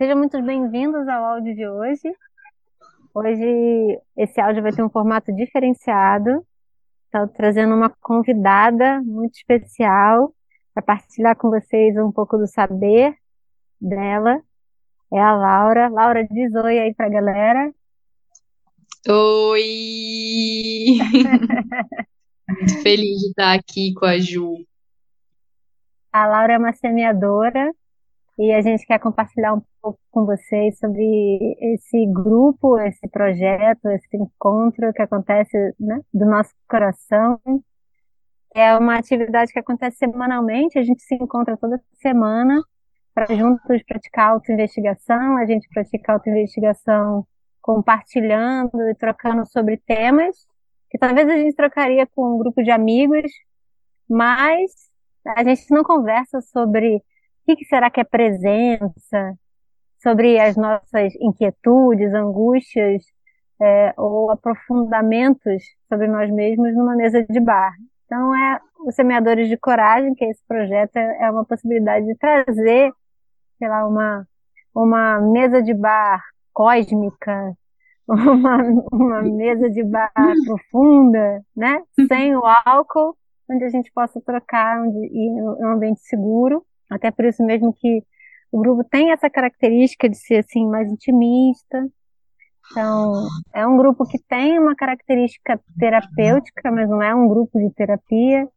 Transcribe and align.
Sejam 0.00 0.16
muito 0.16 0.40
bem-vindos 0.40 1.06
ao 1.06 1.22
áudio 1.26 1.54
de 1.54 1.68
hoje. 1.68 2.10
Hoje 3.12 4.00
esse 4.16 4.40
áudio 4.40 4.62
vai 4.62 4.72
ter 4.72 4.82
um 4.82 4.88
formato 4.88 5.30
diferenciado. 5.30 6.42
Estou 7.04 7.28
trazendo 7.28 7.74
uma 7.74 7.90
convidada 8.00 9.02
muito 9.02 9.34
especial 9.34 10.34
para 10.72 10.82
partilhar 10.82 11.36
com 11.36 11.50
vocês 11.50 11.98
um 11.98 12.10
pouco 12.10 12.38
do 12.38 12.46
saber 12.46 13.14
dela. 13.78 14.40
É 15.12 15.20
a 15.20 15.36
Laura. 15.36 15.90
Laura, 15.90 16.26
diz 16.26 16.54
oi 16.54 16.78
aí 16.78 16.94
para 16.94 17.04
a 17.04 17.10
galera. 17.10 17.70
Oi! 19.06 20.96
muito 22.48 22.82
feliz 22.82 23.20
de 23.20 23.28
estar 23.28 23.52
aqui 23.52 23.92
com 23.92 24.06
a 24.06 24.18
Ju. 24.18 24.64
A 26.10 26.26
Laura 26.26 26.54
é 26.54 26.58
uma 26.58 26.72
semeadora 26.72 27.70
e 28.40 28.52
a 28.54 28.62
gente 28.62 28.86
quer 28.86 28.98
compartilhar 28.98 29.52
um 29.52 29.62
pouco 29.82 30.00
com 30.10 30.24
vocês 30.24 30.78
sobre 30.78 31.04
esse 31.60 32.06
grupo, 32.06 32.78
esse 32.78 33.06
projeto, 33.06 33.86
esse 33.90 34.16
encontro 34.16 34.94
que 34.94 35.02
acontece 35.02 35.74
né, 35.78 36.00
do 36.12 36.24
nosso 36.24 36.50
coração. 36.66 37.38
É 38.54 38.74
uma 38.78 38.96
atividade 38.96 39.52
que 39.52 39.58
acontece 39.58 39.98
semanalmente, 39.98 40.78
a 40.78 40.82
gente 40.82 41.02
se 41.02 41.16
encontra 41.16 41.54
toda 41.54 41.82
semana 42.00 42.62
para 43.14 43.26
juntos 43.26 43.82
praticar 43.82 44.30
autoinvestigação, 44.30 45.36
a 45.36 45.44
gente 45.44 45.68
pratica 45.68 46.14
autoinvestigação 46.14 47.26
compartilhando 47.60 48.88
e 48.88 48.94
trocando 48.94 49.44
sobre 49.44 49.76
temas 49.76 50.34
que 50.88 50.96
talvez 50.96 51.28
a 51.28 51.36
gente 51.36 51.54
trocaria 51.54 52.06
com 52.06 52.36
um 52.36 52.38
grupo 52.38 52.62
de 52.62 52.70
amigos, 52.70 53.30
mas 54.08 54.72
a 55.26 55.44
gente 55.44 55.70
não 55.70 55.84
conversa 55.84 56.40
sobre 56.40 57.02
o 57.52 57.56
que 57.56 57.64
será 57.64 57.90
que 57.90 58.00
é 58.00 58.04
presença? 58.04 59.34
Sobre 60.02 60.38
as 60.40 60.56
nossas 60.56 61.14
inquietudes, 61.20 62.14
angústias 62.14 63.02
é, 63.60 63.92
ou 63.96 64.30
aprofundamentos 64.30 65.62
sobre 65.88 66.06
nós 66.06 66.30
mesmos 66.30 66.74
numa 66.74 66.96
mesa 66.96 67.22
de 67.22 67.40
bar. 67.40 67.72
Então, 68.06 68.34
é 68.34 68.60
os 68.86 68.94
Semeadores 68.94 69.48
de 69.48 69.56
Coragem, 69.58 70.14
que 70.14 70.24
esse 70.24 70.42
projeto 70.48 70.96
é, 70.96 71.24
é 71.24 71.30
uma 71.30 71.44
possibilidade 71.44 72.06
de 72.06 72.16
trazer, 72.16 72.90
sei 73.58 73.68
lá, 73.68 73.86
uma, 73.86 74.26
uma 74.74 75.20
mesa 75.20 75.62
de 75.62 75.74
bar 75.74 76.22
cósmica, 76.52 77.54
uma, 78.08 78.56
uma 78.90 79.22
mesa 79.22 79.68
de 79.68 79.84
bar 79.84 80.10
profunda, 80.46 81.44
né? 81.54 81.82
Sem 82.08 82.34
o 82.34 82.42
álcool, 82.64 83.16
onde 83.50 83.64
a 83.64 83.68
gente 83.68 83.92
possa 83.92 84.20
trocar 84.22 84.80
onde, 84.80 84.98
em 84.98 85.42
um 85.42 85.72
ambiente 85.72 86.00
seguro 86.00 86.64
até 86.90 87.10
por 87.10 87.24
isso 87.24 87.42
mesmo 87.44 87.72
que 87.72 88.02
o 88.52 88.60
grupo 88.60 88.84
tem 88.84 89.12
essa 89.12 89.30
característica 89.30 90.08
de 90.08 90.16
ser 90.16 90.38
assim 90.38 90.66
mais 90.66 90.90
intimista. 90.90 91.88
Então, 92.70 93.26
é 93.54 93.66
um 93.66 93.76
grupo 93.76 94.06
que 94.06 94.18
tem 94.18 94.58
uma 94.58 94.74
característica 94.74 95.60
terapêutica, 95.78 96.70
mas 96.70 96.88
não 96.88 97.02
é 97.02 97.14
um 97.14 97.28
grupo 97.28 97.58
de 97.58 97.70
terapia. 97.72 98.48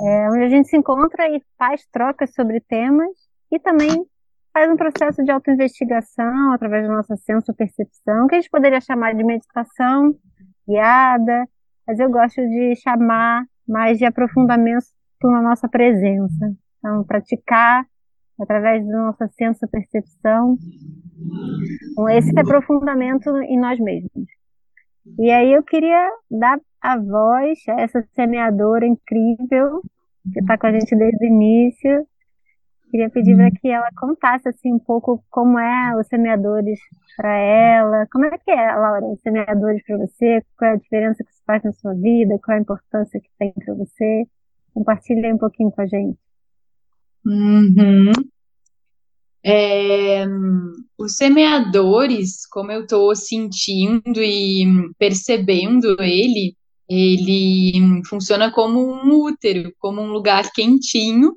É 0.00 0.30
onde 0.30 0.44
a 0.44 0.48
gente 0.48 0.68
se 0.68 0.76
encontra 0.76 1.28
e 1.28 1.42
faz 1.58 1.86
trocas 1.92 2.32
sobre 2.34 2.60
temas 2.60 3.10
e 3.50 3.58
também 3.58 4.06
faz 4.52 4.70
um 4.70 4.76
processo 4.76 5.24
de 5.24 5.30
autoinvestigação 5.30 6.52
através 6.52 6.86
da 6.86 6.94
nossa 6.94 7.16
senso-percepção, 7.16 8.26
que 8.26 8.34
a 8.34 8.40
gente 8.40 8.50
poderia 8.50 8.80
chamar 8.80 9.14
de 9.14 9.24
meditação 9.24 10.14
guiada, 10.68 11.48
mas 11.86 11.98
eu 11.98 12.10
gosto 12.10 12.40
de 12.40 12.76
chamar 12.76 13.44
mais 13.66 13.98
de 13.98 14.04
aprofundamento 14.04 14.86
na 15.24 15.42
nossa 15.42 15.68
presença. 15.68 16.54
Então, 16.82 17.04
praticar 17.04 17.86
através 18.40 18.84
da 18.84 18.92
nossa 18.92 19.28
senso-percepção 19.28 20.58
com 21.94 22.08
esse 22.08 22.36
aprofundamento 22.36 23.30
em 23.42 23.58
nós 23.58 23.78
mesmos. 23.78 24.26
E 25.18 25.30
aí 25.30 25.52
eu 25.52 25.62
queria 25.62 26.10
dar 26.28 26.60
a 26.80 26.98
voz 26.98 27.58
a 27.68 27.80
essa 27.80 28.02
semeadora 28.14 28.84
incrível 28.84 29.80
que 30.32 30.40
está 30.40 30.58
com 30.58 30.66
a 30.66 30.72
gente 30.72 30.96
desde 30.96 31.24
o 31.24 31.28
início. 31.28 32.06
Queria 32.90 33.08
pedir 33.10 33.36
para 33.36 33.50
que 33.50 33.68
ela 33.68 33.88
contasse 33.96 34.48
assim 34.48 34.74
um 34.74 34.78
pouco 34.78 35.24
como 35.30 35.58
é 35.58 35.96
os 35.96 36.06
semeadores 36.08 36.78
para 37.16 37.34
ela, 37.36 38.06
como 38.12 38.26
é 38.26 38.36
que 38.36 38.50
é, 38.50 38.74
Laura, 38.74 39.06
os 39.06 39.20
semeadores 39.22 39.82
para 39.84 39.98
você, 39.98 40.44
qual 40.58 40.72
é 40.72 40.74
a 40.74 40.76
diferença 40.76 41.24
que 41.24 41.30
isso 41.30 41.42
faz 41.46 41.62
na 41.62 41.72
sua 41.72 41.94
vida, 41.94 42.38
qual 42.44 42.54
é 42.54 42.58
a 42.58 42.62
importância 42.62 43.20
que 43.20 43.30
tem 43.38 43.52
para 43.52 43.74
você. 43.74 44.26
Compartilhe 44.74 45.32
um 45.32 45.38
pouquinho 45.38 45.70
com 45.70 45.80
a 45.80 45.86
gente. 45.86 46.21
Uhum. 47.24 48.12
É, 49.44 50.24
os 50.96 51.16
semeadores, 51.16 52.46
como 52.46 52.70
eu 52.70 52.82
estou 52.82 53.14
sentindo 53.14 54.22
e 54.22 54.64
percebendo 54.98 55.96
ele, 56.00 56.56
ele 56.88 58.02
funciona 58.06 58.52
como 58.52 58.80
um 58.80 59.12
útero, 59.24 59.72
como 59.78 60.00
um 60.00 60.12
lugar 60.12 60.52
quentinho 60.52 61.36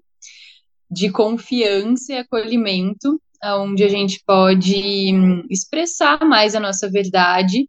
de 0.89 1.09
confiança 1.09 2.13
e 2.13 2.17
acolhimento, 2.17 3.19
onde 3.43 3.83
a 3.83 3.87
gente 3.87 4.21
pode 4.25 5.11
expressar 5.49 6.23
mais 6.25 6.55
a 6.55 6.59
nossa 6.59 6.89
verdade, 6.89 7.67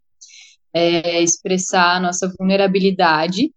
é, 0.73 1.21
expressar 1.21 1.97
a 1.97 1.99
nossa 1.99 2.31
vulnerabilidade. 2.37 3.51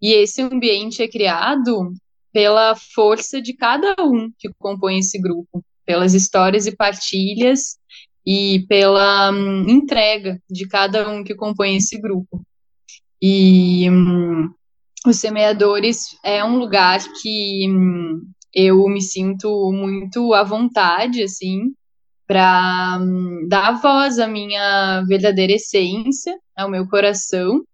E 0.00 0.12
esse 0.12 0.42
ambiente 0.42 1.02
é 1.02 1.08
criado 1.08 1.92
pela 2.36 2.76
força 2.76 3.40
de 3.40 3.54
cada 3.54 3.96
um 3.98 4.30
que 4.38 4.50
compõe 4.58 4.98
esse 4.98 5.18
grupo, 5.18 5.64
pelas 5.86 6.12
histórias 6.12 6.66
e 6.66 6.76
partilhas 6.76 7.78
e 8.26 8.66
pela 8.68 9.32
hum, 9.32 9.64
entrega 9.66 10.38
de 10.50 10.68
cada 10.68 11.08
um 11.08 11.24
que 11.24 11.34
compõe 11.34 11.76
esse 11.76 11.98
grupo. 11.98 12.42
E 13.22 13.88
hum, 13.90 14.50
os 15.06 15.16
semeadores 15.16 16.14
é 16.22 16.44
um 16.44 16.58
lugar 16.58 17.00
que 17.22 17.70
hum, 17.70 18.30
eu 18.52 18.86
me 18.86 19.00
sinto 19.00 19.72
muito 19.72 20.34
à 20.34 20.44
vontade, 20.44 21.22
assim, 21.22 21.72
para 22.26 22.98
hum, 23.00 23.46
dar 23.48 23.80
voz 23.80 24.18
à 24.18 24.28
minha 24.28 25.02
verdadeira 25.08 25.54
essência, 25.54 26.38
ao 26.54 26.68
meu 26.68 26.86
coração, 26.86 27.64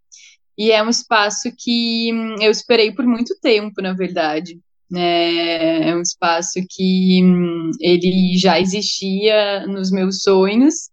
e 0.57 0.71
é 0.71 0.83
um 0.83 0.91
espaço 0.91 1.51
que 1.57 2.13
hum, 2.13 2.37
eu 2.41 2.51
esperei 2.51 2.93
por 2.93 3.07
muito 3.07 3.35
tempo, 3.41 3.81
na 3.81 3.93
verdade. 3.93 4.59
É, 4.95 5.89
é 5.89 5.97
um 5.97 6.03
espaço 6.03 6.61
que 6.69 7.21
hum, 7.25 7.71
ele 7.81 8.37
já 8.37 8.61
existia 8.61 9.67
nos 9.67 9.91
meus 9.91 10.23
sonhos 10.23 10.91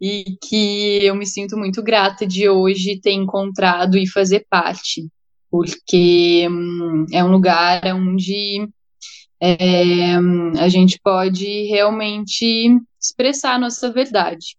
e 0.00 0.36
que 0.42 0.98
eu 1.02 1.14
me 1.14 1.26
sinto 1.26 1.56
muito 1.56 1.82
grata 1.82 2.26
de 2.26 2.48
hoje 2.48 3.00
ter 3.00 3.12
encontrado 3.12 3.96
e 3.96 4.06
fazer 4.06 4.46
parte, 4.50 5.08
porque 5.50 6.46
hum, 6.50 7.06
é 7.12 7.24
um 7.24 7.30
lugar 7.30 7.80
onde 7.94 8.68
é, 9.40 10.16
a 10.58 10.68
gente 10.68 11.00
pode 11.02 11.64
realmente 11.68 12.76
expressar 13.00 13.54
a 13.54 13.58
nossa 13.58 13.90
verdade. 13.90 14.57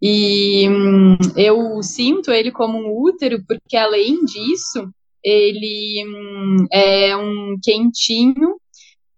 E 0.00 0.68
hum, 0.68 1.16
eu 1.36 1.82
sinto 1.82 2.30
ele 2.30 2.52
como 2.52 2.78
um 2.78 3.02
útero, 3.02 3.42
porque 3.46 3.76
além 3.76 4.24
disso, 4.24 4.88
ele 5.24 6.04
hum, 6.06 6.66
é 6.72 7.16
um 7.16 7.56
quentinho 7.62 8.56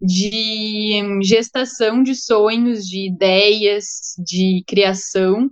de 0.01 1.03
hum, 1.05 1.23
gestação 1.23 2.03
de 2.03 2.15
sonhos, 2.15 2.87
de 2.87 3.07
ideias, 3.07 3.85
de 4.19 4.65
criação. 4.67 5.51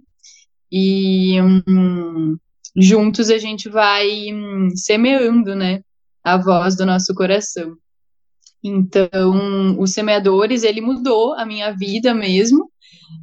E 0.73 1.41
hum, 1.43 2.37
juntos 2.77 3.31
a 3.31 3.37
gente 3.37 3.69
vai 3.69 4.33
hum, 4.33 4.71
semeando, 4.75 5.55
né, 5.55 5.81
a 6.25 6.39
voz 6.39 6.75
do 6.77 6.87
nosso 6.87 7.15
coração. 7.15 7.77
Então, 8.65 9.79
os 9.79 9.93
semeadores, 9.93 10.63
ele 10.65 10.81
mudou 10.81 11.35
a 11.35 11.45
minha 11.47 11.71
vida 11.73 12.15
mesmo 12.15 12.71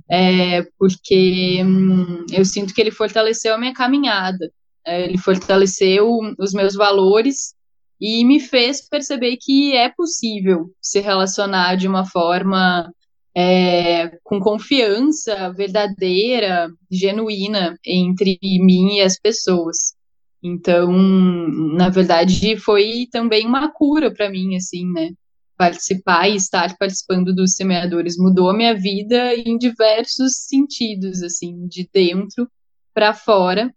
é, 0.09 0.63
porque 0.77 1.62
hum, 1.63 2.25
eu 2.31 2.45
sinto 2.45 2.73
que 2.73 2.81
ele 2.81 2.91
fortaleceu 2.91 3.53
a 3.53 3.57
minha 3.57 3.73
caminhada, 3.73 4.51
é, 4.85 5.03
ele 5.06 5.17
fortaleceu 5.17 6.19
os 6.39 6.53
meus 6.53 6.75
valores 6.75 7.56
e 8.00 8.23
me 8.25 8.39
fez 8.39 8.88
perceber 8.88 9.38
que 9.39 9.75
é 9.75 9.89
possível 9.89 10.69
se 10.81 11.00
relacionar 11.00 11.75
de 11.75 11.88
uma 11.88 12.06
forma 12.06 12.91
é, 13.35 14.17
com 14.23 14.39
confiança 14.39 15.51
verdadeira, 15.51 16.69
genuína 16.89 17.77
entre 17.85 18.38
mim 18.41 18.97
e 18.97 19.01
as 19.01 19.19
pessoas. 19.19 19.94
Então, 20.41 20.91
na 20.91 21.89
verdade, 21.89 22.56
foi 22.57 23.07
também 23.11 23.45
uma 23.45 23.71
cura 23.71 24.13
para 24.13 24.29
mim, 24.29 24.56
assim, 24.56 24.85
né? 24.91 25.09
Participar 25.57 26.30
e 26.30 26.36
estar 26.36 26.78
participando 26.78 27.34
dos 27.34 27.54
semeadores 27.54 28.18
mudou 28.18 28.50
a 28.50 28.56
minha 28.56 28.74
vida 28.74 29.34
em 29.36 29.57
diversos 29.57 30.46
sentidos, 30.48 31.24
assim, 31.24 31.68
de 31.68 31.90
dentro 31.92 32.50
para 32.94 33.13
fora. 33.13 33.74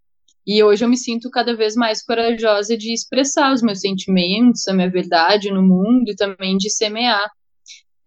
E 0.46 0.62
hoje 0.62 0.84
eu 0.84 0.88
me 0.88 0.96
sinto 0.96 1.30
cada 1.30 1.54
vez 1.54 1.74
mais 1.74 2.02
corajosa 2.02 2.76
de 2.76 2.92
expressar 2.92 3.52
os 3.52 3.62
meus 3.62 3.80
sentimentos, 3.80 4.66
a 4.66 4.72
minha 4.72 4.90
verdade 4.90 5.50
no 5.50 5.62
mundo 5.62 6.08
e 6.08 6.16
também 6.16 6.56
de 6.56 6.70
semear 6.70 7.30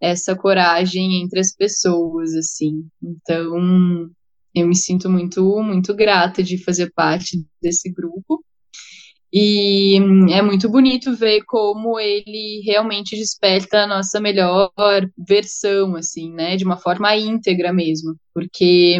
essa 0.00 0.34
coragem 0.34 1.22
entre 1.22 1.38
as 1.38 1.54
pessoas, 1.54 2.34
assim. 2.34 2.84
Então, 3.00 4.10
eu 4.52 4.66
me 4.66 4.74
sinto 4.74 5.08
muito, 5.08 5.62
muito 5.62 5.94
grata 5.94 6.42
de 6.42 6.62
fazer 6.62 6.90
parte 6.92 7.46
desse 7.62 7.92
grupo. 7.92 8.44
E 9.32 9.96
é 10.30 10.42
muito 10.42 10.68
bonito 10.68 11.16
ver 11.16 11.42
como 11.46 11.98
ele 11.98 12.60
realmente 12.66 13.16
desperta 13.16 13.84
a 13.84 13.86
nossa 13.86 14.20
melhor 14.20 14.70
versão, 15.16 15.96
assim, 15.96 16.30
né? 16.32 16.56
De 16.56 16.64
uma 16.64 16.76
forma 16.76 17.16
íntegra 17.16 17.72
mesmo. 17.72 18.14
Porque 18.34 18.98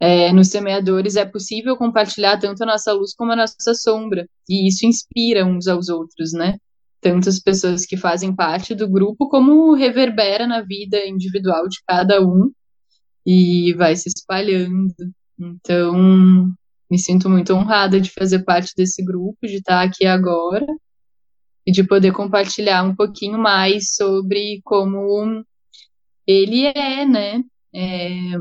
é, 0.00 0.32
nos 0.32 0.48
semeadores 0.48 1.14
é 1.14 1.24
possível 1.24 1.76
compartilhar 1.76 2.36
tanto 2.38 2.64
a 2.64 2.66
nossa 2.66 2.92
luz 2.92 3.14
como 3.14 3.30
a 3.30 3.36
nossa 3.36 3.74
sombra. 3.74 4.26
E 4.48 4.66
isso 4.66 4.84
inspira 4.84 5.46
uns 5.46 5.68
aos 5.68 5.88
outros, 5.88 6.32
né? 6.32 6.56
Tanto 7.00 7.28
as 7.28 7.38
pessoas 7.38 7.86
que 7.86 7.96
fazem 7.96 8.34
parte 8.34 8.74
do 8.74 8.88
grupo, 8.88 9.28
como 9.28 9.74
reverbera 9.74 10.48
na 10.48 10.62
vida 10.62 11.06
individual 11.06 11.68
de 11.68 11.78
cada 11.86 12.20
um 12.20 12.50
e 13.24 13.72
vai 13.74 13.94
se 13.94 14.08
espalhando. 14.08 14.94
Então, 15.38 16.52
me 16.92 16.98
sinto 16.98 17.30
muito 17.30 17.54
honrada 17.54 17.98
de 17.98 18.10
fazer 18.10 18.44
parte 18.44 18.74
desse 18.76 19.02
grupo, 19.02 19.38
de 19.46 19.56
estar 19.56 19.82
aqui 19.82 20.04
agora 20.04 20.66
e 21.66 21.72
de 21.72 21.82
poder 21.82 22.12
compartilhar 22.12 22.82
um 22.82 22.94
pouquinho 22.94 23.38
mais 23.38 23.94
sobre 23.94 24.60
como 24.62 25.42
ele 26.26 26.66
é, 26.66 27.06
né? 27.06 27.42
É, 27.74 28.36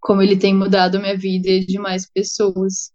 como 0.00 0.20
ele 0.20 0.36
tem 0.36 0.52
mudado 0.52 0.96
a 0.96 1.00
minha 1.00 1.16
vida 1.16 1.50
e 1.50 1.64
de 1.64 1.78
mais 1.78 2.04
pessoas. 2.10 2.92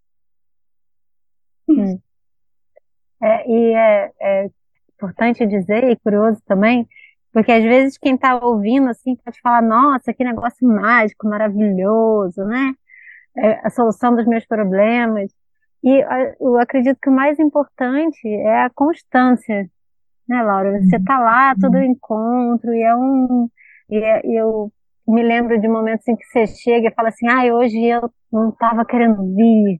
É, 3.23 3.49
e 3.49 3.73
é, 3.73 4.11
é, 4.21 4.49
importante 4.95 5.47
dizer, 5.47 5.85
e 5.85 5.95
curioso 5.95 6.41
também, 6.45 6.85
porque 7.31 7.53
às 7.53 7.63
vezes 7.63 7.97
quem 7.97 8.15
está 8.15 8.37
ouvindo 8.37 8.89
assim 8.89 9.15
pode 9.15 9.39
falar, 9.39 9.61
nossa, 9.61 10.13
que 10.13 10.25
negócio 10.25 10.67
mágico, 10.67 11.25
maravilhoso, 11.25 12.43
né? 12.43 12.73
É, 13.38 13.60
a 13.63 13.69
solução 13.69 14.16
dos 14.16 14.25
meus 14.25 14.45
problemas. 14.45 15.31
E 15.84 16.04
eu 16.39 16.57
acredito 16.60 16.98
que 17.01 17.10
o 17.10 17.13
mais 17.13 17.39
importante 17.39 18.28
é 18.28 18.63
a 18.63 18.69
constância, 18.69 19.69
né, 20.28 20.42
Laura? 20.42 20.81
Você 20.81 21.00
tá 21.04 21.19
lá, 21.19 21.56
todo 21.56 21.75
uhum. 21.75 21.84
encontro, 21.84 22.74
e 22.74 22.81
é 22.81 22.95
um. 22.95 23.50
E, 23.89 23.98
é, 23.98 24.22
eu 24.25 24.72
me 25.07 25.24
lembro 25.24 25.60
de 25.60 25.68
momentos 25.68 26.07
em 26.07 26.16
que 26.16 26.25
você 26.25 26.48
chega 26.48 26.89
e 26.89 26.94
fala 26.94 27.10
assim: 27.10 27.28
ai, 27.28 27.51
hoje 27.51 27.84
eu 27.86 28.12
não 28.31 28.50
estava 28.50 28.84
querendo 28.86 29.24
vir, 29.36 29.80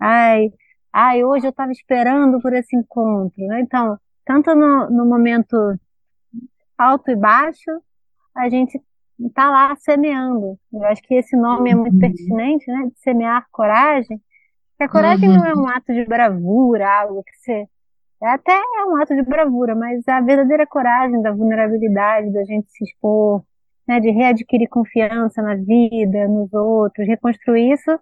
ai, 0.00 0.50
ai, 0.92 1.24
hoje 1.24 1.46
eu 1.46 1.50
estava 1.50 1.72
esperando 1.72 2.40
por 2.40 2.52
esse 2.52 2.76
encontro. 2.76 3.44
Né? 3.46 3.60
Então, 3.60 3.98
tanto 4.24 4.54
no, 4.54 4.90
no 4.90 5.04
momento 5.04 5.56
alto 6.78 7.10
e 7.10 7.16
baixo, 7.16 7.70
a 8.34 8.48
gente 8.48 8.80
está 9.18 9.50
lá 9.50 9.74
semeando. 9.76 10.58
Eu 10.72 10.84
acho 10.84 11.02
que 11.02 11.14
esse 11.14 11.36
nome 11.36 11.70
é 11.70 11.74
muito 11.74 11.94
uhum. 11.94 12.00
pertinente, 12.00 12.70
né? 12.70 12.86
De 12.86 12.98
semear 13.00 13.46
coragem. 13.50 14.20
Porque 14.70 14.84
a 14.84 14.88
coragem 14.88 15.28
uhum. 15.28 15.36
não 15.36 15.46
é 15.46 15.54
um 15.54 15.68
ato 15.68 15.92
de 15.92 16.04
bravura, 16.04 16.88
algo 16.88 17.22
que 17.22 17.36
você. 17.36 17.66
É 18.22 18.28
até 18.28 18.52
é 18.52 18.84
um 18.84 18.96
ato 18.96 19.14
de 19.14 19.22
bravura, 19.22 19.74
mas 19.74 20.06
a 20.06 20.20
verdadeira 20.20 20.66
coragem 20.66 21.20
da 21.22 21.32
vulnerabilidade, 21.32 22.32
da 22.32 22.44
gente 22.44 22.70
se 22.70 22.84
expor, 22.84 23.42
né, 23.86 23.98
de 23.98 24.10
readquirir 24.10 24.68
confiança 24.68 25.42
na 25.42 25.56
vida, 25.56 26.28
nos 26.28 26.52
outros, 26.52 27.06
reconstruir 27.06 27.72
isso, 27.72 27.98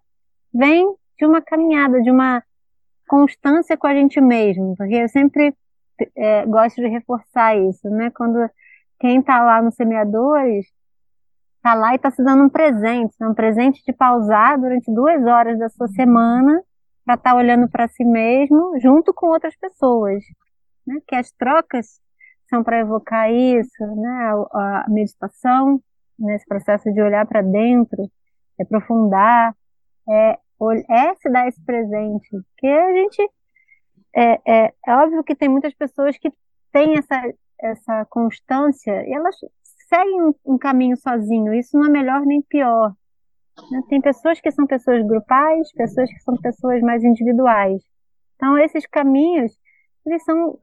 vem 0.53 0.95
de 1.19 1.25
uma 1.25 1.41
caminhada, 1.41 2.03
de 2.03 2.11
uma 2.11 2.43
constância 3.09 3.79
com 3.79 3.87
a 3.87 3.95
gente 3.95 4.21
mesmo. 4.21 4.77
Porque 4.77 4.95
eu 4.95 5.09
sempre 5.09 5.55
é, 6.17 6.45
gosto 6.47 6.77
de 6.77 6.89
reforçar 6.89 7.57
isso, 7.57 7.89
né? 7.89 8.11
Quando 8.11 8.49
quem 8.99 9.21
está 9.21 9.43
lá 9.43 9.63
nos 9.63 9.75
semeadores 9.75 10.67
tá 11.63 11.75
lá 11.75 11.95
e 11.95 11.99
tá 11.99 12.11
se 12.11 12.23
dando 12.23 12.45
um 12.45 12.49
presente, 12.49 13.15
né? 13.21 13.29
um 13.29 13.35
presente 13.35 13.83
de 13.85 13.93
pausar 13.93 14.59
durante 14.59 14.93
duas 14.93 15.25
horas 15.25 15.59
da 15.59 15.69
sua 15.69 15.89
semana 15.89 16.63
para 17.05 17.15
estar 17.15 17.31
tá 17.31 17.37
olhando 17.37 17.69
para 17.69 17.89
si 17.89 18.05
mesmo 18.05 18.79
junto 18.81 19.13
com 19.13 19.27
outras 19.27 19.57
pessoas, 19.57 20.23
né? 20.87 21.01
Que 21.07 21.15
as 21.17 21.31
trocas 21.33 22.01
são 22.49 22.63
para 22.63 22.81
evocar 22.81 23.31
isso, 23.31 23.87
né? 23.97 24.33
A, 24.53 24.87
meditação, 24.89 25.81
nesse 26.19 26.47
processo 26.47 26.93
de 26.93 27.01
olhar 27.01 27.27
para 27.27 27.43
dentro, 27.43 28.11
é 28.59 28.63
aprofundar, 28.63 29.55
é, 30.09 30.39
é 30.89 31.15
se 31.15 31.31
dar 31.31 31.49
esse 31.49 31.63
presente, 31.65 32.29
que 32.59 32.67
a 32.67 32.93
gente 32.93 33.31
é, 34.15 34.41
é, 34.47 34.75
é 34.87 34.97
óbvio 34.97 35.25
que 35.25 35.35
tem 35.35 35.49
muitas 35.49 35.75
pessoas 35.75 36.19
que 36.19 36.33
têm 36.73 36.99
essa 36.99 37.23
essa 37.63 38.05
constância 38.07 39.07
e 39.07 39.13
elas 39.13 39.37
seguem 39.93 40.23
um, 40.23 40.35
um 40.47 40.59
caminho 40.59 40.97
sozinho. 40.97 41.53
Isso 41.53 41.77
não 41.77 41.87
é 41.87 41.91
melhor 41.91 42.23
nem 42.25 42.41
pior. 42.41 42.95
Né? 43.71 43.83
Tem 43.89 44.01
pessoas 44.01 44.41
que 44.41 44.51
são 44.51 44.67
pessoas 44.67 45.05
grupais, 45.05 45.71
pessoas 45.73 46.09
que 46.09 46.21
são 46.21 46.37
pessoas 46.37 46.81
mais 46.81 47.05
individuais. 47.05 47.83
Então, 48.37 48.57
esses 48.57 48.87
caminhos, 48.87 49.53
eles 50.07 50.25
são 50.25 50.59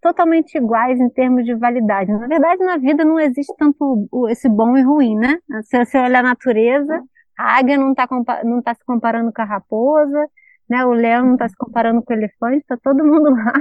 totalmente 0.00 0.56
iguais 0.56 0.98
em 0.98 1.10
termos 1.10 1.44
de 1.44 1.54
validade. 1.54 2.10
Na 2.10 2.26
verdade, 2.26 2.64
na 2.64 2.78
vida 2.78 3.04
não 3.04 3.20
existe 3.20 3.54
tanto 3.56 4.08
esse 4.30 4.48
bom 4.48 4.76
e 4.76 4.82
ruim, 4.82 5.16
né? 5.16 5.38
Se 5.62 5.84
você 5.84 5.98
olhar 5.98 6.20
a 6.20 6.28
natureza, 6.28 7.02
a 7.38 7.58
águia 7.58 7.76
não 7.76 7.90
está 7.90 8.08
não 8.44 8.62
tá 8.62 8.74
se 8.74 8.84
comparando 8.84 9.32
com 9.32 9.42
a 9.42 9.44
raposa, 9.44 10.26
né? 10.68 10.84
O 10.86 10.92
leão 10.92 11.26
não 11.26 11.34
está 11.34 11.48
se 11.48 11.56
comparando 11.56 12.02
com 12.02 12.12
o 12.12 12.16
elefante, 12.16 12.58
está 12.58 12.76
todo 12.78 13.04
mundo 13.04 13.30
lá 13.30 13.52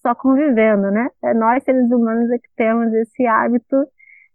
só 0.00 0.14
convivendo, 0.14 0.90
né? 0.90 1.08
É 1.22 1.34
nós, 1.34 1.62
seres 1.62 1.90
humanos, 1.90 2.30
é 2.30 2.38
que 2.38 2.48
temos 2.56 2.92
esse 2.94 3.26
hábito 3.26 3.76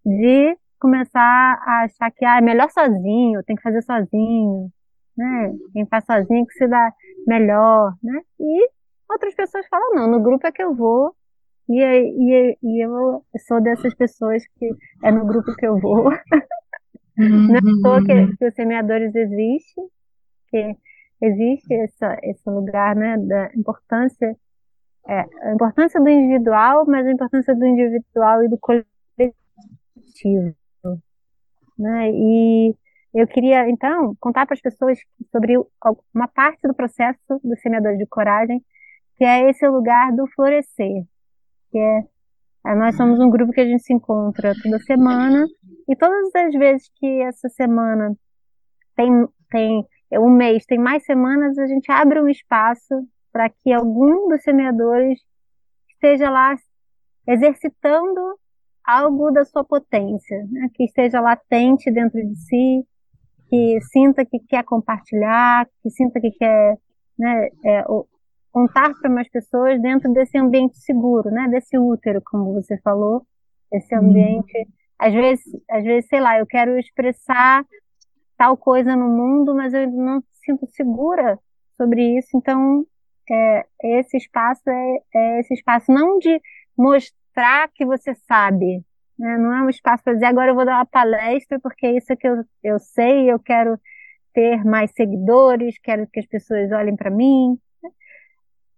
de 0.07 0.57
começar 0.79 1.59
a 1.65 1.83
achar 1.83 2.09
que 2.11 2.23
ah, 2.23 2.37
é 2.37 2.41
melhor 2.41 2.69
sozinho, 2.71 3.43
tem 3.43 3.55
que 3.55 3.61
fazer 3.61 3.81
sozinho, 3.81 4.71
né? 5.17 5.53
Quem 5.73 5.85
faz 5.87 6.05
sozinho 6.05 6.45
que 6.45 6.53
se 6.53 6.67
dá 6.67 6.93
melhor, 7.27 7.93
né? 8.01 8.21
E 8.39 8.69
outras 9.09 9.35
pessoas 9.35 9.67
falam, 9.67 9.95
não, 9.95 10.07
no 10.07 10.21
grupo 10.21 10.47
é 10.47 10.51
que 10.51 10.63
eu 10.63 10.73
vou, 10.73 11.13
e, 11.67 11.81
e, 11.81 12.57
e 12.63 12.85
eu 12.85 13.23
sou 13.47 13.61
dessas 13.61 13.93
pessoas 13.95 14.43
que 14.57 14.69
é 15.03 15.11
no 15.11 15.25
grupo 15.25 15.53
que 15.55 15.67
eu 15.67 15.77
vou. 15.77 16.09
Uhum. 17.17 17.47
Não 17.81 17.97
é 17.97 18.01
que, 18.05 18.37
que 18.37 18.47
os 18.47 18.53
semeadores 18.53 19.13
existem, 19.13 19.89
que 20.49 20.77
existe 21.21 21.73
essa, 21.73 22.17
esse 22.23 22.49
lugar 22.49 22.95
né, 22.95 23.17
da 23.17 23.51
importância, 23.55 24.37
é, 25.09 25.25
a 25.41 25.53
importância 25.53 25.99
do 25.99 26.07
individual, 26.07 26.85
mas 26.87 27.05
a 27.05 27.11
importância 27.11 27.53
do 27.53 27.65
individual 27.65 28.43
e 28.43 28.47
do 28.47 28.57
coletivo 28.57 28.96
positivo. 30.17 30.55
Né? 31.77 32.11
E 32.11 32.75
eu 33.13 33.27
queria, 33.27 33.69
então, 33.69 34.15
contar 34.19 34.45
para 34.45 34.55
as 34.55 34.61
pessoas 34.61 34.99
sobre 35.31 35.55
uma 36.13 36.27
parte 36.27 36.67
do 36.67 36.73
processo 36.73 37.19
do 37.43 37.55
semeador 37.57 37.97
de 37.97 38.05
coragem, 38.07 38.63
que 39.15 39.23
é 39.23 39.49
esse 39.49 39.67
lugar 39.67 40.11
do 40.15 40.27
florescer, 40.27 41.03
que 41.71 41.77
é, 41.77 41.99
é 42.65 42.75
nós 42.75 42.95
somos 42.95 43.19
um 43.19 43.29
grupo 43.29 43.51
que 43.51 43.61
a 43.61 43.65
gente 43.65 43.83
se 43.83 43.93
encontra 43.93 44.53
toda 44.61 44.79
semana 44.79 45.45
e 45.87 45.95
todas 45.95 46.33
as 46.35 46.53
vezes 46.53 46.89
que 46.95 47.21
essa 47.21 47.49
semana 47.49 48.15
tem 48.95 49.27
tem 49.49 49.85
um 50.13 50.29
mês 50.29 50.65
tem 50.65 50.77
mais 50.77 51.03
semanas 51.05 51.57
a 51.57 51.65
gente 51.65 51.89
abre 51.91 52.19
um 52.19 52.27
espaço 52.27 53.07
para 53.31 53.49
que 53.49 53.71
algum 53.71 54.27
dos 54.27 54.43
semeadores 54.43 55.19
esteja 55.89 56.29
lá 56.29 56.55
exercitando 57.25 58.37
algo 58.87 59.29
da 59.31 59.43
sua 59.43 59.65
potência, 59.65 60.47
né? 60.49 60.69
que 60.73 60.85
esteja 60.85 61.19
latente 61.19 61.91
dentro 61.91 62.25
de 62.25 62.35
si, 62.37 62.87
que 63.49 63.81
sinta 63.91 64.25
que 64.25 64.39
quer 64.39 64.63
compartilhar, 64.63 65.67
que 65.83 65.89
sinta 65.89 66.21
que 66.21 66.31
quer 66.31 66.77
né, 67.19 67.49
é, 67.65 67.83
contar 68.51 68.93
para 68.93 69.09
mais 69.09 69.29
pessoas 69.29 69.81
dentro 69.81 70.11
desse 70.13 70.37
ambiente 70.37 70.77
seguro, 70.79 71.29
né, 71.29 71.47
desse 71.49 71.77
útero, 71.77 72.21
como 72.25 72.53
você 72.53 72.77
falou, 72.77 73.25
esse 73.71 73.93
uhum. 73.93 74.01
ambiente. 74.01 74.57
Uhum. 74.57 74.65
Às 74.99 75.13
vezes, 75.13 75.45
às 75.69 75.83
vezes, 75.83 76.09
sei 76.09 76.21
lá, 76.21 76.39
eu 76.39 76.47
quero 76.47 76.77
expressar 76.79 77.65
tal 78.37 78.55
coisa 78.55 78.95
no 78.95 79.09
mundo, 79.09 79.53
mas 79.53 79.73
eu 79.73 79.89
não 79.91 80.23
sinto 80.45 80.65
segura 80.67 81.37
sobre 81.75 82.17
isso, 82.17 82.29
então 82.35 82.85
é, 83.29 83.65
esse 83.83 84.17
espaço 84.17 84.69
é, 84.69 84.97
é 85.13 85.39
esse 85.41 85.53
espaço 85.53 85.91
não 85.91 86.17
de 86.19 86.41
mostrar 86.77 87.17
mostrar 87.37 87.69
que 87.73 87.85
você 87.85 88.15
sabe. 88.27 88.83
Né? 89.17 89.37
Não 89.37 89.53
é 89.53 89.63
um 89.63 89.69
espaço 89.69 90.03
para 90.03 90.13
dizer 90.13 90.25
agora 90.25 90.51
eu 90.51 90.55
vou 90.55 90.65
dar 90.65 90.77
uma 90.77 90.85
palestra 90.85 91.59
porque 91.59 91.85
é 91.85 91.97
isso 91.97 92.15
que 92.17 92.27
eu, 92.27 92.43
eu 92.63 92.79
sei, 92.79 93.31
eu 93.31 93.39
quero 93.39 93.79
ter 94.33 94.63
mais 94.65 94.91
seguidores, 94.91 95.77
quero 95.79 96.07
que 96.07 96.19
as 96.19 96.25
pessoas 96.25 96.71
olhem 96.71 96.95
para 96.95 97.11
mim. 97.11 97.57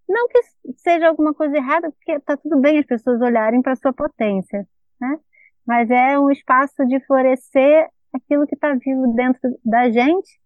Não 0.07 0.27
que 0.27 0.39
seja 0.77 1.07
alguma 1.07 1.33
coisa 1.33 1.55
errada, 1.55 1.91
porque 1.91 2.13
está 2.13 2.35
tudo 2.35 2.59
bem 2.59 2.79
as 2.79 2.85
pessoas 2.85 3.21
olharem 3.21 3.61
para 3.61 3.75
sua 3.75 3.93
potência, 3.93 4.67
né? 4.99 5.19
Mas 5.65 5.89
é 5.91 6.17
um 6.19 6.31
espaço 6.31 6.85
de 6.87 6.99
florescer 7.05 7.87
aquilo 8.11 8.47
que 8.47 8.55
está 8.55 8.73
vivo 8.73 9.13
dentro 9.13 9.41
da 9.63 9.89
gente. 9.91 10.39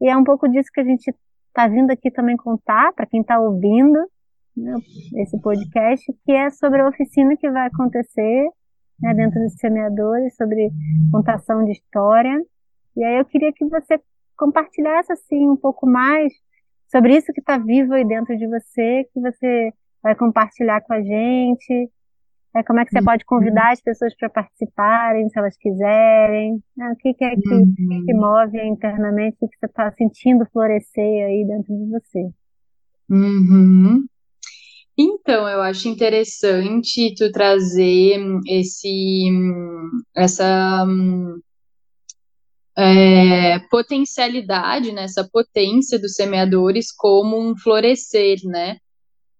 E 0.00 0.08
é 0.08 0.16
um 0.16 0.24
pouco 0.24 0.48
disso 0.48 0.70
que 0.72 0.80
a 0.80 0.84
gente 0.84 1.14
está 1.48 1.68
vindo 1.68 1.90
aqui 1.90 2.10
também 2.10 2.36
contar 2.36 2.92
para 2.94 3.04
quem 3.04 3.20
está 3.20 3.38
ouvindo, 3.38 4.08
né, 4.56 4.74
esse 5.16 5.38
podcast, 5.40 6.04
que 6.24 6.32
é 6.32 6.50
sobre 6.50 6.80
a 6.80 6.88
oficina 6.88 7.36
que 7.36 7.50
vai 7.50 7.66
acontecer 7.66 8.48
né, 9.00 9.14
dentro 9.14 9.40
dos 9.40 9.54
semeadores, 9.54 10.34
sobre 10.36 10.70
contação 11.10 11.64
de 11.64 11.72
história. 11.72 12.40
E 12.96 13.04
aí 13.04 13.18
eu 13.18 13.24
queria 13.24 13.52
que 13.52 13.64
você 13.64 14.00
compartilhasse 14.36 15.12
assim 15.12 15.48
um 15.48 15.56
pouco 15.56 15.86
mais 15.86 16.32
sobre 16.90 17.16
isso 17.16 17.32
que 17.32 17.40
está 17.40 17.58
vivo 17.58 17.94
aí 17.94 18.04
dentro 18.04 18.36
de 18.36 18.46
você, 18.46 19.04
que 19.12 19.20
você 19.20 19.72
vai 20.02 20.14
compartilhar 20.14 20.80
com 20.82 20.92
a 20.92 21.02
gente. 21.02 21.90
É, 22.56 22.62
como 22.62 22.78
é 22.78 22.84
que 22.84 22.92
você 22.92 23.00
uhum. 23.00 23.04
pode 23.04 23.24
convidar 23.24 23.72
as 23.72 23.80
pessoas 23.80 24.14
para 24.16 24.30
participarem, 24.30 25.28
se 25.28 25.36
elas 25.36 25.56
quiserem? 25.56 26.62
Né? 26.76 26.92
O 26.92 26.96
que, 26.96 27.12
que 27.14 27.24
é 27.24 27.34
que, 27.34 27.52
uhum. 27.52 28.04
que 28.06 28.14
move 28.14 28.64
internamente, 28.64 29.36
o 29.40 29.48
que 29.48 29.58
você 29.58 29.66
está 29.66 29.90
sentindo 29.90 30.46
florescer 30.52 31.26
aí 31.26 31.44
dentro 31.44 31.74
de 31.76 31.90
você? 31.90 32.30
Uhum. 33.10 34.04
Então, 34.96 35.48
eu 35.48 35.60
acho 35.60 35.88
interessante 35.88 37.14
tu 37.16 37.30
trazer 37.32 38.20
esse, 38.46 39.28
essa 40.14 40.86
é, 42.76 43.58
potencialidade, 43.70 44.92
né, 44.92 45.04
essa 45.04 45.28
potência 45.30 45.98
dos 45.98 46.14
semeadores 46.14 46.92
como 46.92 47.38
um 47.38 47.56
florescer, 47.56 48.38
né? 48.44 48.78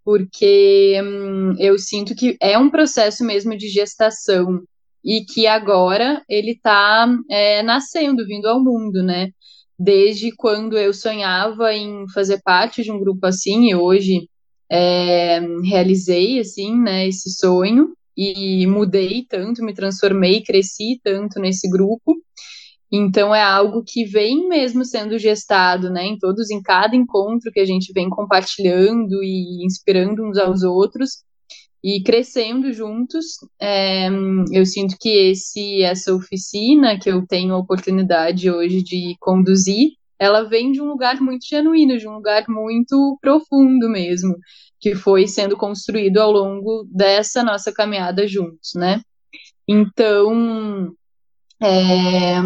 Porque 0.04 1.00
hum, 1.02 1.54
eu 1.58 1.78
sinto 1.78 2.14
que 2.14 2.36
é 2.40 2.58
um 2.58 2.70
processo 2.70 3.24
mesmo 3.24 3.56
de 3.56 3.68
gestação 3.68 4.62
e 5.04 5.24
que 5.24 5.46
agora 5.46 6.22
ele 6.28 6.52
está 6.52 7.08
é, 7.30 7.62
nascendo, 7.62 8.26
vindo 8.26 8.46
ao 8.46 8.62
mundo, 8.62 9.02
né? 9.02 9.30
Desde 9.78 10.30
quando 10.36 10.78
eu 10.78 10.92
sonhava 10.92 11.72
em 11.74 12.08
fazer 12.12 12.40
parte 12.42 12.82
de 12.82 12.92
um 12.92 12.98
grupo 13.00 13.26
assim, 13.26 13.70
e 13.70 13.74
hoje 13.74 14.28
é, 14.70 15.40
realizei 15.64 16.40
assim, 16.40 16.78
né, 16.78 17.06
esse 17.08 17.30
sonho 17.30 17.94
e 18.16 18.66
mudei 18.66 19.26
tanto, 19.28 19.64
me 19.64 19.74
transformei, 19.74 20.42
cresci 20.42 21.00
tanto 21.02 21.40
nesse 21.40 21.68
grupo. 21.68 22.14
Então 22.90 23.34
é 23.34 23.42
algo 23.42 23.82
que 23.84 24.04
vem 24.04 24.48
mesmo 24.48 24.84
sendo 24.84 25.18
gestado, 25.18 25.90
né, 25.90 26.04
em 26.04 26.18
todos, 26.18 26.50
em 26.50 26.62
cada 26.62 26.94
encontro 26.94 27.50
que 27.50 27.60
a 27.60 27.64
gente 27.64 27.92
vem 27.92 28.08
compartilhando 28.08 29.22
e 29.22 29.64
inspirando 29.64 30.24
uns 30.24 30.38
aos 30.38 30.62
outros 30.62 31.24
e 31.82 32.02
crescendo 32.02 32.72
juntos. 32.72 33.26
É, 33.60 34.08
eu 34.52 34.64
sinto 34.64 34.96
que 34.98 35.10
esse 35.30 35.82
essa 35.82 36.14
oficina 36.14 36.98
que 36.98 37.10
eu 37.10 37.26
tenho 37.26 37.54
a 37.54 37.58
oportunidade 37.58 38.50
hoje 38.50 38.82
de 38.82 39.16
conduzir, 39.18 39.90
ela 40.24 40.48
vem 40.48 40.72
de 40.72 40.80
um 40.80 40.86
lugar 40.86 41.20
muito 41.20 41.46
genuíno, 41.46 41.98
de 41.98 42.08
um 42.08 42.14
lugar 42.14 42.44
muito 42.48 43.18
profundo 43.20 43.88
mesmo, 43.88 44.36
que 44.80 44.94
foi 44.94 45.26
sendo 45.26 45.56
construído 45.56 46.18
ao 46.18 46.32
longo 46.32 46.86
dessa 46.90 47.42
nossa 47.42 47.72
caminhada 47.72 48.26
juntos, 48.26 48.72
né? 48.74 49.00
Então, 49.66 50.92
é, 51.62 52.36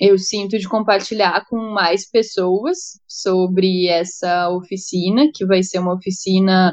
eu 0.00 0.18
sinto 0.18 0.58
de 0.58 0.68
compartilhar 0.68 1.44
com 1.48 1.56
mais 1.72 2.08
pessoas 2.08 3.00
sobre 3.06 3.86
essa 3.88 4.50
oficina, 4.50 5.30
que 5.34 5.46
vai 5.46 5.62
ser 5.62 5.78
uma 5.78 5.94
oficina 5.94 6.72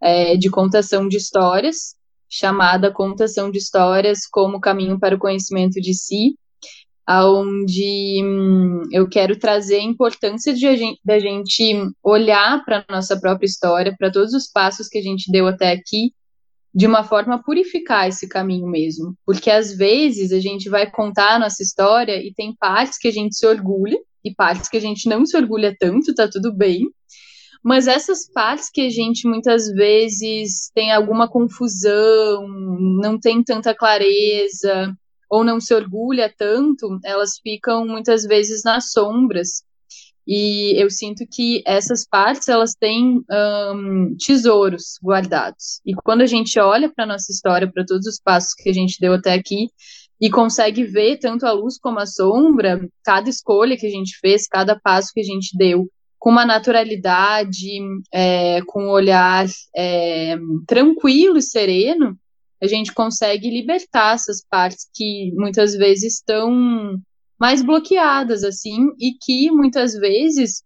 é, 0.00 0.36
de 0.36 0.50
contação 0.50 1.08
de 1.08 1.16
histórias, 1.16 1.94
chamada 2.28 2.90
Contação 2.90 3.50
de 3.50 3.58
Histórias 3.58 4.20
como 4.30 4.60
Caminho 4.60 4.98
para 4.98 5.14
o 5.14 5.18
Conhecimento 5.18 5.80
de 5.80 5.92
Si, 5.94 6.34
onde 7.08 8.20
hum, 8.24 8.82
eu 8.92 9.08
quero 9.08 9.38
trazer 9.38 9.76
a 9.76 9.82
importância 9.82 10.54
de 10.54 10.66
a 10.66 10.76
gente, 10.76 11.00
da 11.04 11.18
gente 11.18 11.74
olhar 12.02 12.64
para 12.64 12.84
a 12.88 12.92
nossa 12.92 13.18
própria 13.18 13.46
história, 13.46 13.94
para 13.98 14.10
todos 14.10 14.32
os 14.34 14.50
passos 14.50 14.88
que 14.88 14.98
a 14.98 15.02
gente 15.02 15.30
deu 15.30 15.46
até 15.46 15.72
aqui, 15.72 16.12
de 16.74 16.86
uma 16.86 17.04
forma 17.04 17.34
a 17.34 17.42
purificar 17.42 18.08
esse 18.08 18.28
caminho 18.28 18.66
mesmo. 18.66 19.14
Porque 19.26 19.50
às 19.50 19.76
vezes 19.76 20.32
a 20.32 20.40
gente 20.40 20.68
vai 20.68 20.90
contar 20.90 21.34
a 21.34 21.38
nossa 21.38 21.62
história 21.62 22.16
e 22.16 22.32
tem 22.32 22.54
partes 22.58 22.98
que 22.98 23.08
a 23.08 23.12
gente 23.12 23.36
se 23.36 23.46
orgulha 23.46 23.98
e 24.24 24.34
partes 24.34 24.68
que 24.68 24.76
a 24.76 24.80
gente 24.80 25.08
não 25.08 25.26
se 25.26 25.36
orgulha 25.36 25.74
tanto, 25.78 26.14
tá 26.14 26.28
tudo 26.28 26.54
bem. 26.54 26.88
Mas 27.62 27.86
essas 27.86 28.28
partes 28.30 28.70
que 28.72 28.80
a 28.80 28.90
gente 28.90 29.28
muitas 29.28 29.68
vezes 29.72 30.70
tem 30.74 30.90
alguma 30.90 31.28
confusão, 31.28 32.48
não 33.00 33.18
tem 33.20 33.42
tanta 33.42 33.74
clareza, 33.74 34.92
ou 35.32 35.42
não 35.42 35.58
se 35.58 35.72
orgulha 35.72 36.30
tanto, 36.36 37.00
elas 37.02 37.38
ficam 37.42 37.86
muitas 37.86 38.22
vezes 38.24 38.62
nas 38.64 38.92
sombras 38.92 39.62
e 40.28 40.78
eu 40.80 40.90
sinto 40.90 41.24
que 41.26 41.62
essas 41.66 42.06
partes 42.06 42.50
elas 42.50 42.74
têm 42.78 43.24
um, 43.74 44.14
tesouros 44.14 44.98
guardados. 45.02 45.80
E 45.86 45.94
quando 45.94 46.20
a 46.20 46.26
gente 46.26 46.60
olha 46.60 46.92
para 46.94 47.06
nossa 47.06 47.32
história, 47.32 47.70
para 47.72 47.82
todos 47.82 48.06
os 48.06 48.20
passos 48.20 48.52
que 48.52 48.68
a 48.68 48.74
gente 48.74 49.00
deu 49.00 49.14
até 49.14 49.32
aqui, 49.32 49.68
e 50.20 50.30
consegue 50.30 50.84
ver 50.84 51.16
tanto 51.16 51.46
a 51.46 51.52
luz 51.52 51.78
como 51.78 51.98
a 51.98 52.06
sombra, 52.06 52.86
cada 53.02 53.30
escolha 53.30 53.76
que 53.76 53.86
a 53.86 53.90
gente 53.90 54.18
fez, 54.20 54.46
cada 54.46 54.78
passo 54.78 55.12
que 55.14 55.20
a 55.20 55.24
gente 55.24 55.56
deu, 55.56 55.88
com 56.18 56.28
uma 56.28 56.44
naturalidade, 56.44 57.80
é, 58.12 58.60
com 58.66 58.84
um 58.84 58.90
olhar 58.90 59.46
é, 59.74 60.36
tranquilo 60.66 61.38
e 61.38 61.42
sereno, 61.42 62.16
a 62.62 62.66
gente 62.68 62.94
consegue 62.94 63.50
libertar 63.50 64.14
essas 64.14 64.44
partes 64.48 64.88
que 64.94 65.32
muitas 65.34 65.74
vezes 65.74 66.14
estão 66.14 66.96
mais 67.38 67.60
bloqueadas, 67.60 68.44
assim, 68.44 68.90
e 69.00 69.14
que 69.20 69.50
muitas 69.50 69.94
vezes 69.94 70.62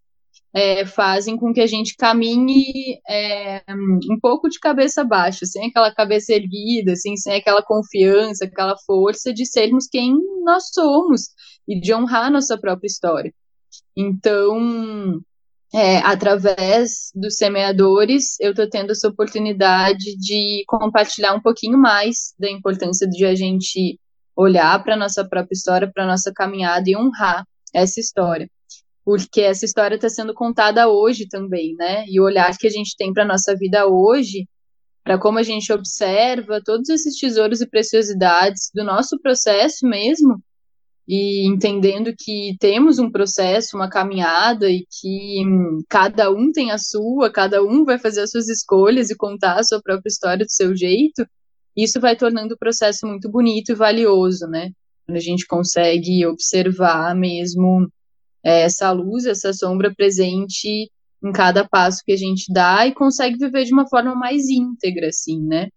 é, 0.55 0.85
fazem 0.85 1.39
com 1.39 1.55
que 1.55 1.61
a 1.61 1.67
gente 1.67 1.97
caminhe 1.97 3.01
é, 3.09 3.63
um 4.11 4.21
pouco 4.21 4.49
de 4.49 4.59
cabeça 4.59 5.03
baixa, 5.03 5.47
sem 5.47 5.69
aquela 5.69 5.91
cabeça 5.91 6.35
erguida, 6.35 6.93
assim, 6.93 7.17
sem 7.17 7.35
aquela 7.35 7.63
confiança, 7.63 8.45
aquela 8.45 8.77
força 8.87 9.33
de 9.33 9.47
sermos 9.47 9.87
quem 9.87 10.15
nós 10.45 10.69
somos 10.75 11.31
e 11.67 11.81
de 11.81 11.95
honrar 11.95 12.31
nossa 12.31 12.59
própria 12.59 12.89
história. 12.89 13.33
Então, 13.97 15.21
é, 15.75 15.99
através 15.99 17.11
dos 17.15 17.37
semeadores, 17.37 18.39
eu 18.41 18.51
estou 18.51 18.69
tendo 18.69 18.93
essa 18.93 19.09
oportunidade 19.09 20.17
de 20.17 20.65
compartilhar 20.67 21.35
um 21.35 21.41
pouquinho 21.41 21.79
mais 21.79 22.35
da 22.39 22.51
importância 22.51 23.09
de 23.09 23.25
a 23.25 23.35
gente 23.35 23.99
olhar 24.37 24.83
para 24.83 24.97
nossa 24.97 25.27
própria 25.27 25.55
história, 25.55 25.91
para 25.93 26.07
nossa 26.07 26.33
caminhada 26.33 26.89
e 26.89 26.97
honrar 26.97 27.47
essa 27.75 28.01
história. 28.01 28.49
Porque 29.05 29.41
essa 29.41 29.65
história 29.65 29.97
está 29.97 30.09
sendo 30.09 30.35
contada 30.35 30.89
hoje 30.89 31.29
também, 31.29 31.75
né? 31.77 32.05
E 32.09 32.21
o 32.21 32.25
olhar 32.25 32.57
que 32.57 32.67
a 32.67 32.71
gente 32.71 32.97
tem 32.97 33.13
para 33.13 33.25
nossa 33.25 33.55
vida 33.57 33.87
hoje, 33.87 34.49
para 35.05 35.19
como 35.19 35.39
a 35.39 35.43
gente 35.43 35.73
observa 35.73 36.61
todos 36.65 36.89
esses 36.89 37.19
tesouros 37.19 37.61
e 37.61 37.69
preciosidades 37.69 38.71
do 38.75 38.85
nosso 38.85 39.19
processo 39.21 39.87
mesmo, 39.87 40.43
e 41.09 41.47
entendendo 41.47 42.13
que 42.19 42.57
temos 42.59 42.99
um 42.99 43.11
processo, 43.11 43.77
uma 43.77 43.89
caminhada 43.89 44.69
e 44.69 44.85
que 44.91 45.45
hum, 45.47 45.83
cada 45.89 46.31
um 46.31 46.51
tem 46.51 46.73
a 46.73 46.79
sua, 46.79 47.31
cada 47.31 47.63
um 47.63 47.85
vai 47.85 47.99
fazer 47.99 48.23
as 48.23 48.31
suas 48.31 48.49
escolhas 48.49 49.11
e 49.11 49.17
contar 49.17 49.59
a 49.59 49.63
sua 49.63 49.81
própria 49.81 50.09
história 50.09 50.45
do 50.45 50.51
seu 50.51 50.75
jeito, 50.77 51.25
isso 51.77 52.01
vai 52.01 52.17
tornando 52.17 52.55
o 52.55 52.59
processo 52.59 53.07
muito 53.07 53.31
bonito 53.31 53.71
e 53.71 53.75
valioso, 53.75 54.47
né? 54.47 54.71
Quando 55.05 55.19
a 55.19 55.21
gente 55.21 55.47
consegue 55.47 56.27
observar 56.27 57.15
mesmo 57.15 57.89
é, 58.43 58.63
essa 58.63 58.91
luz, 58.91 59.27
essa 59.27 59.53
sombra 59.53 59.95
presente 59.95 60.91
em 61.23 61.33
cada 61.33 61.69
passo 61.69 62.03
que 62.05 62.13
a 62.13 62.17
gente 62.17 62.53
dá 62.53 62.87
e 62.87 62.95
consegue 62.95 63.37
viver 63.39 63.65
de 63.65 63.73
uma 63.73 63.89
forma 63.89 64.15
mais 64.15 64.49
íntegra, 64.49 65.09
assim, 65.09 65.41
né? 65.43 65.69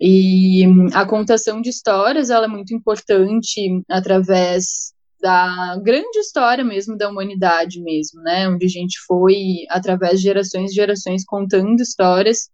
E 0.00 0.64
a 0.94 1.06
contação 1.06 1.60
de 1.60 1.70
histórias, 1.70 2.30
ela 2.30 2.46
é 2.46 2.48
muito 2.48 2.74
importante 2.74 3.82
através 3.88 4.92
da 5.20 5.78
grande 5.80 6.18
história 6.18 6.64
mesmo 6.64 6.96
da 6.96 7.08
humanidade 7.08 7.80
mesmo, 7.80 8.20
né? 8.22 8.48
Onde 8.48 8.66
a 8.66 8.68
gente 8.68 8.98
foi, 9.06 9.64
através 9.70 10.18
de 10.18 10.24
gerações 10.24 10.72
e 10.72 10.74
gerações, 10.74 11.24
contando 11.24 11.80
histórias 11.80 12.50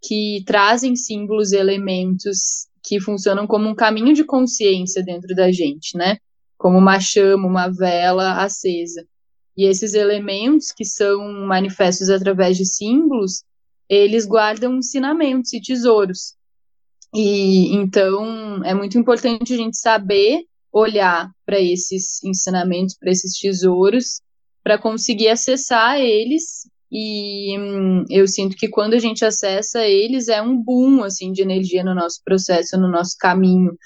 que 0.00 0.44
trazem 0.46 0.94
símbolos 0.94 1.50
e 1.50 1.56
elementos 1.56 2.68
que 2.84 3.00
funcionam 3.00 3.46
como 3.46 3.68
um 3.68 3.74
caminho 3.74 4.14
de 4.14 4.24
consciência 4.24 5.02
dentro 5.02 5.34
da 5.34 5.50
gente, 5.50 5.96
né? 5.96 6.18
Como 6.56 6.78
uma 6.78 7.00
chama, 7.00 7.48
uma 7.48 7.68
vela 7.68 8.42
acesa. 8.42 9.04
E 9.56 9.64
esses 9.64 9.92
elementos 9.92 10.70
que 10.70 10.84
são 10.84 11.20
manifestos 11.44 12.08
através 12.08 12.56
de 12.56 12.64
símbolos, 12.64 13.42
eles 13.88 14.24
guardam 14.24 14.76
ensinamentos 14.76 15.52
e 15.52 15.60
tesouros. 15.60 16.37
E 17.14 17.74
então 17.74 18.62
é 18.64 18.74
muito 18.74 18.98
importante 18.98 19.54
a 19.54 19.56
gente 19.56 19.78
saber 19.78 20.44
olhar 20.72 21.30
para 21.46 21.58
esses 21.58 22.22
ensinamentos, 22.22 22.96
para 22.98 23.10
esses 23.10 23.38
tesouros, 23.38 24.20
para 24.62 24.78
conseguir 24.78 25.28
acessar 25.28 25.98
eles 25.98 26.68
e 26.90 27.58
hum, 27.58 28.04
eu 28.10 28.26
sinto 28.26 28.56
que 28.56 28.68
quando 28.68 28.94
a 28.94 28.98
gente 28.98 29.24
acessa 29.24 29.84
eles 29.84 30.28
é 30.28 30.40
um 30.40 30.56
boom 30.56 31.02
assim 31.02 31.32
de 31.32 31.42
energia 31.42 31.84
no 31.84 31.94
nosso 31.94 32.20
processo, 32.24 32.78
no 32.78 32.90
nosso 32.90 33.16
caminho, 33.18 33.76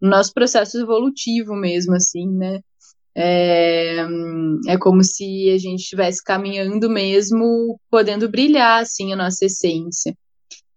no 0.00 0.10
nosso 0.10 0.32
processo 0.32 0.78
evolutivo 0.78 1.54
mesmo 1.54 1.94
assim, 1.94 2.28
né? 2.28 2.60
É, 3.14 4.06
hum, 4.08 4.60
é 4.68 4.78
como 4.78 5.02
se 5.04 5.50
a 5.50 5.58
gente 5.58 5.80
estivesse 5.80 6.22
caminhando 6.24 6.88
mesmo, 6.88 7.78
podendo 7.90 8.28
brilhar 8.28 8.82
assim 8.82 9.12
a 9.12 9.16
nossa 9.16 9.44
essência. 9.44 10.16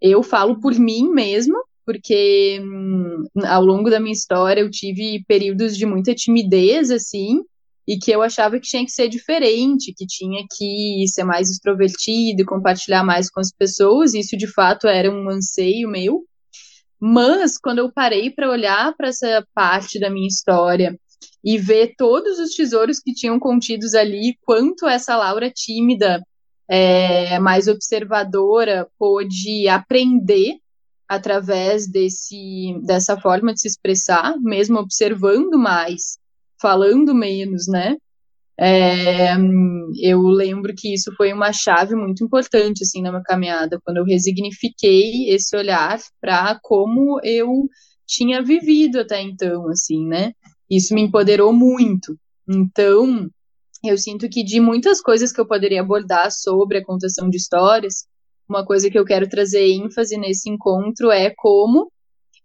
Eu 0.01 0.21
falo 0.21 0.59
por 0.59 0.73
mim 0.75 1.09
mesmo, 1.09 1.55
porque 1.85 2.59
hum, 2.61 3.23
ao 3.45 3.63
longo 3.63 3.89
da 3.89 3.99
minha 3.99 4.13
história 4.13 4.61
eu 4.61 4.69
tive 4.69 5.23
períodos 5.27 5.77
de 5.77 5.85
muita 5.85 6.15
timidez, 6.15 6.89
assim, 6.89 7.41
e 7.87 7.97
que 7.97 8.11
eu 8.11 8.21
achava 8.21 8.59
que 8.59 8.67
tinha 8.67 8.83
que 8.83 8.91
ser 8.91 9.07
diferente, 9.07 9.93
que 9.95 10.05
tinha 10.07 10.43
que 10.57 11.05
ser 11.07 11.23
mais 11.23 11.49
extrovertido, 11.49 12.45
compartilhar 12.45 13.03
mais 13.03 13.29
com 13.29 13.39
as 13.39 13.51
pessoas, 13.51 14.13
e 14.13 14.19
isso 14.19 14.35
de 14.35 14.47
fato 14.47 14.87
era 14.87 15.11
um 15.11 15.29
anseio 15.29 15.87
meu. 15.87 16.25
Mas 16.99 17.57
quando 17.59 17.79
eu 17.79 17.91
parei 17.91 18.31
para 18.31 18.49
olhar 18.49 18.95
para 18.97 19.09
essa 19.09 19.45
parte 19.53 19.99
da 19.99 20.09
minha 20.09 20.27
história 20.27 20.97
e 21.43 21.57
ver 21.59 21.93
todos 21.95 22.39
os 22.39 22.55
tesouros 22.55 22.99
que 22.99 23.13
tinham 23.13 23.39
contidos 23.39 23.93
ali, 23.93 24.35
quanto 24.41 24.87
essa 24.87 25.15
Laura 25.15 25.51
tímida, 25.51 26.23
é, 26.67 27.37
mais 27.37 27.67
observadora, 27.67 28.87
pôde 28.97 29.67
aprender 29.67 30.55
através 31.07 31.87
desse, 31.87 32.79
dessa 32.83 33.19
forma 33.19 33.53
de 33.53 33.61
se 33.61 33.67
expressar, 33.67 34.35
mesmo 34.41 34.79
observando 34.79 35.57
mais, 35.57 36.17
falando 36.61 37.13
menos, 37.13 37.67
né? 37.67 37.97
É, 38.57 39.33
eu 40.01 40.21
lembro 40.21 40.73
que 40.75 40.93
isso 40.93 41.13
foi 41.17 41.33
uma 41.33 41.51
chave 41.51 41.93
muito 41.93 42.23
importante 42.23 42.83
assim 42.83 43.01
na 43.01 43.11
minha 43.11 43.23
caminhada, 43.23 43.79
quando 43.83 43.97
eu 43.97 44.05
resignifiquei 44.05 45.29
esse 45.29 45.55
olhar 45.57 45.99
para 46.21 46.57
como 46.63 47.19
eu 47.21 47.67
tinha 48.07 48.41
vivido 48.41 48.99
até 48.99 49.21
então, 49.21 49.67
assim, 49.69 50.07
né? 50.07 50.31
Isso 50.69 50.93
me 50.93 51.01
empoderou 51.01 51.51
muito. 51.51 52.17
Então, 52.47 53.29
eu 53.83 53.97
sinto 53.97 54.29
que 54.29 54.43
de 54.43 54.59
muitas 54.59 55.01
coisas 55.01 55.31
que 55.31 55.41
eu 55.41 55.47
poderia 55.47 55.81
abordar 55.81 56.31
sobre 56.31 56.77
a 56.77 56.85
contação 56.85 57.29
de 57.29 57.37
histórias, 57.37 58.05
uma 58.47 58.65
coisa 58.65 58.89
que 58.89 58.97
eu 58.97 59.05
quero 59.05 59.27
trazer 59.27 59.67
ênfase 59.67 60.17
nesse 60.17 60.49
encontro 60.49 61.11
é 61.11 61.31
como 61.35 61.91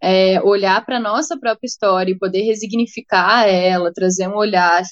é, 0.02 0.40
olhar 0.42 0.84
para 0.84 0.96
a 0.96 1.00
nossa 1.00 1.38
própria 1.38 1.66
história 1.66 2.12
e 2.12 2.18
poder 2.18 2.42
resignificar 2.42 3.46
ela, 3.46 3.92
trazer 3.92 4.28
um 4.28 4.36
olhar 4.36 4.82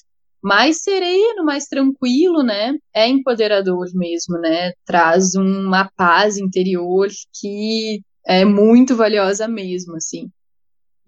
mais 0.43 0.83
sereno, 0.83 1.45
mais 1.45 1.65
tranquilo, 1.65 2.43
né? 2.43 2.75
É 2.95 3.09
empoderador 3.09 3.87
mesmo, 3.95 4.39
né? 4.39 4.73
Traz 4.85 5.35
uma 5.35 5.91
paz 5.97 6.37
interior 6.37 7.09
que 7.41 8.03
é 8.27 8.45
muito 8.45 8.95
valiosa 8.95 9.49
mesmo, 9.49 9.97
assim. 9.97 10.31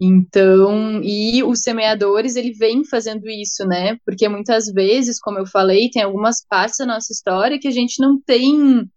Então, 0.00 1.02
e 1.02 1.42
os 1.44 1.60
semeadores, 1.60 2.34
ele 2.34 2.52
vem 2.52 2.84
fazendo 2.84 3.28
isso, 3.28 3.66
né? 3.66 3.98
Porque 4.04 4.26
muitas 4.28 4.72
vezes, 4.72 5.20
como 5.20 5.38
eu 5.38 5.46
falei, 5.46 5.90
tem 5.90 6.02
algumas 6.02 6.44
partes 6.48 6.78
da 6.78 6.86
nossa 6.86 7.12
história 7.12 7.58
que 7.60 7.68
a 7.68 7.70
gente 7.70 8.00
não 8.00 8.18
tem 8.18 8.88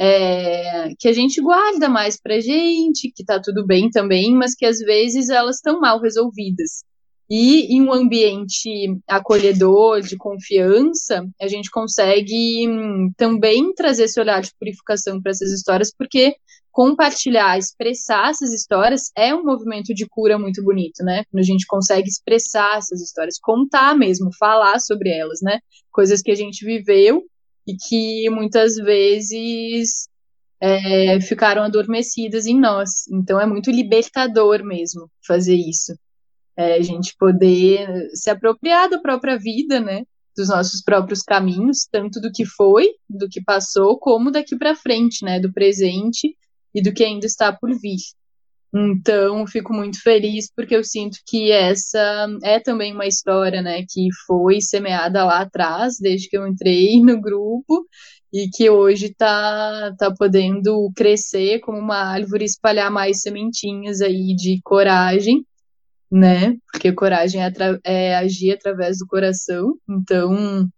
é, 0.00 0.94
que 0.98 1.06
a 1.08 1.12
gente 1.12 1.42
guarda 1.42 1.86
mais 1.86 2.18
pra 2.18 2.40
gente, 2.40 3.12
que 3.14 3.22
tá 3.22 3.38
tudo 3.38 3.66
bem 3.66 3.90
também, 3.90 4.34
mas 4.34 4.54
que 4.54 4.64
às 4.64 4.78
vezes 4.78 5.28
elas 5.28 5.56
estão 5.56 5.78
mal 5.78 6.00
resolvidas. 6.00 6.82
E 7.28 7.76
em 7.76 7.82
um 7.82 7.92
ambiente 7.92 8.98
acolhedor, 9.06 10.00
de 10.00 10.16
confiança, 10.16 11.28
a 11.40 11.46
gente 11.46 11.70
consegue 11.70 12.66
hum, 12.66 13.12
também 13.14 13.74
trazer 13.74 14.04
esse 14.04 14.18
olhar 14.18 14.40
de 14.40 14.50
purificação 14.58 15.20
para 15.20 15.32
essas 15.32 15.52
histórias, 15.52 15.92
porque 15.96 16.34
compartilhar, 16.72 17.58
expressar 17.58 18.30
essas 18.30 18.52
histórias 18.54 19.12
é 19.14 19.34
um 19.34 19.44
movimento 19.44 19.92
de 19.92 20.06
cura 20.08 20.38
muito 20.38 20.64
bonito, 20.64 21.04
né? 21.04 21.24
Quando 21.30 21.42
a 21.42 21.46
gente 21.46 21.66
consegue 21.66 22.08
expressar 22.08 22.78
essas 22.78 23.02
histórias, 23.02 23.38
contar 23.38 23.94
mesmo, 23.96 24.30
falar 24.38 24.80
sobre 24.80 25.10
elas, 25.10 25.40
né? 25.42 25.58
Coisas 25.92 26.22
que 26.22 26.30
a 26.30 26.34
gente 26.34 26.64
viveu 26.64 27.22
e 27.66 27.76
que 27.76 28.28
muitas 28.30 28.76
vezes 28.76 30.08
é, 30.60 31.20
ficaram 31.20 31.62
adormecidas 31.62 32.46
em 32.46 32.58
nós. 32.58 33.06
Então 33.08 33.40
é 33.40 33.46
muito 33.46 33.70
libertador 33.70 34.62
mesmo 34.64 35.10
fazer 35.26 35.56
isso. 35.56 35.94
É, 36.56 36.74
a 36.74 36.82
gente 36.82 37.16
poder 37.18 38.10
se 38.12 38.28
apropriar 38.28 38.88
da 38.88 38.98
própria 38.98 39.38
vida, 39.38 39.80
né? 39.80 40.04
Dos 40.36 40.48
nossos 40.48 40.82
próprios 40.82 41.22
caminhos, 41.22 41.86
tanto 41.90 42.20
do 42.20 42.30
que 42.30 42.44
foi, 42.44 42.88
do 43.08 43.28
que 43.28 43.42
passou, 43.42 43.98
como 43.98 44.30
daqui 44.30 44.56
para 44.56 44.76
frente, 44.76 45.24
né? 45.24 45.40
Do 45.40 45.52
presente 45.52 46.36
e 46.74 46.82
do 46.82 46.92
que 46.92 47.02
ainda 47.02 47.26
está 47.26 47.52
por 47.52 47.70
vir. 47.78 47.98
Então, 48.72 49.46
fico 49.46 49.72
muito 49.72 50.00
feliz 50.00 50.48
porque 50.54 50.76
eu 50.76 50.84
sinto 50.84 51.18
que 51.26 51.50
essa 51.50 52.28
é 52.44 52.60
também 52.60 52.94
uma 52.94 53.06
história, 53.06 53.60
né, 53.60 53.84
que 53.88 54.08
foi 54.26 54.60
semeada 54.60 55.24
lá 55.24 55.40
atrás, 55.40 55.96
desde 55.98 56.28
que 56.28 56.38
eu 56.38 56.46
entrei 56.46 57.00
no 57.02 57.20
grupo, 57.20 57.84
e 58.32 58.48
que 58.48 58.70
hoje 58.70 59.06
está 59.06 59.94
tá 59.98 60.14
podendo 60.16 60.90
crescer 60.94 61.60
como 61.60 61.78
uma 61.78 61.96
árvore, 61.96 62.44
espalhar 62.44 62.90
mais 62.90 63.20
sementinhas 63.22 64.00
aí 64.00 64.34
de 64.36 64.60
coragem, 64.62 65.44
né? 66.10 66.56
Porque 66.70 66.92
coragem 66.92 67.42
é, 67.42 67.52
é 67.84 68.16
agir 68.16 68.52
através 68.52 68.98
do 68.98 69.06
coração. 69.06 69.74
Então, 69.88 70.68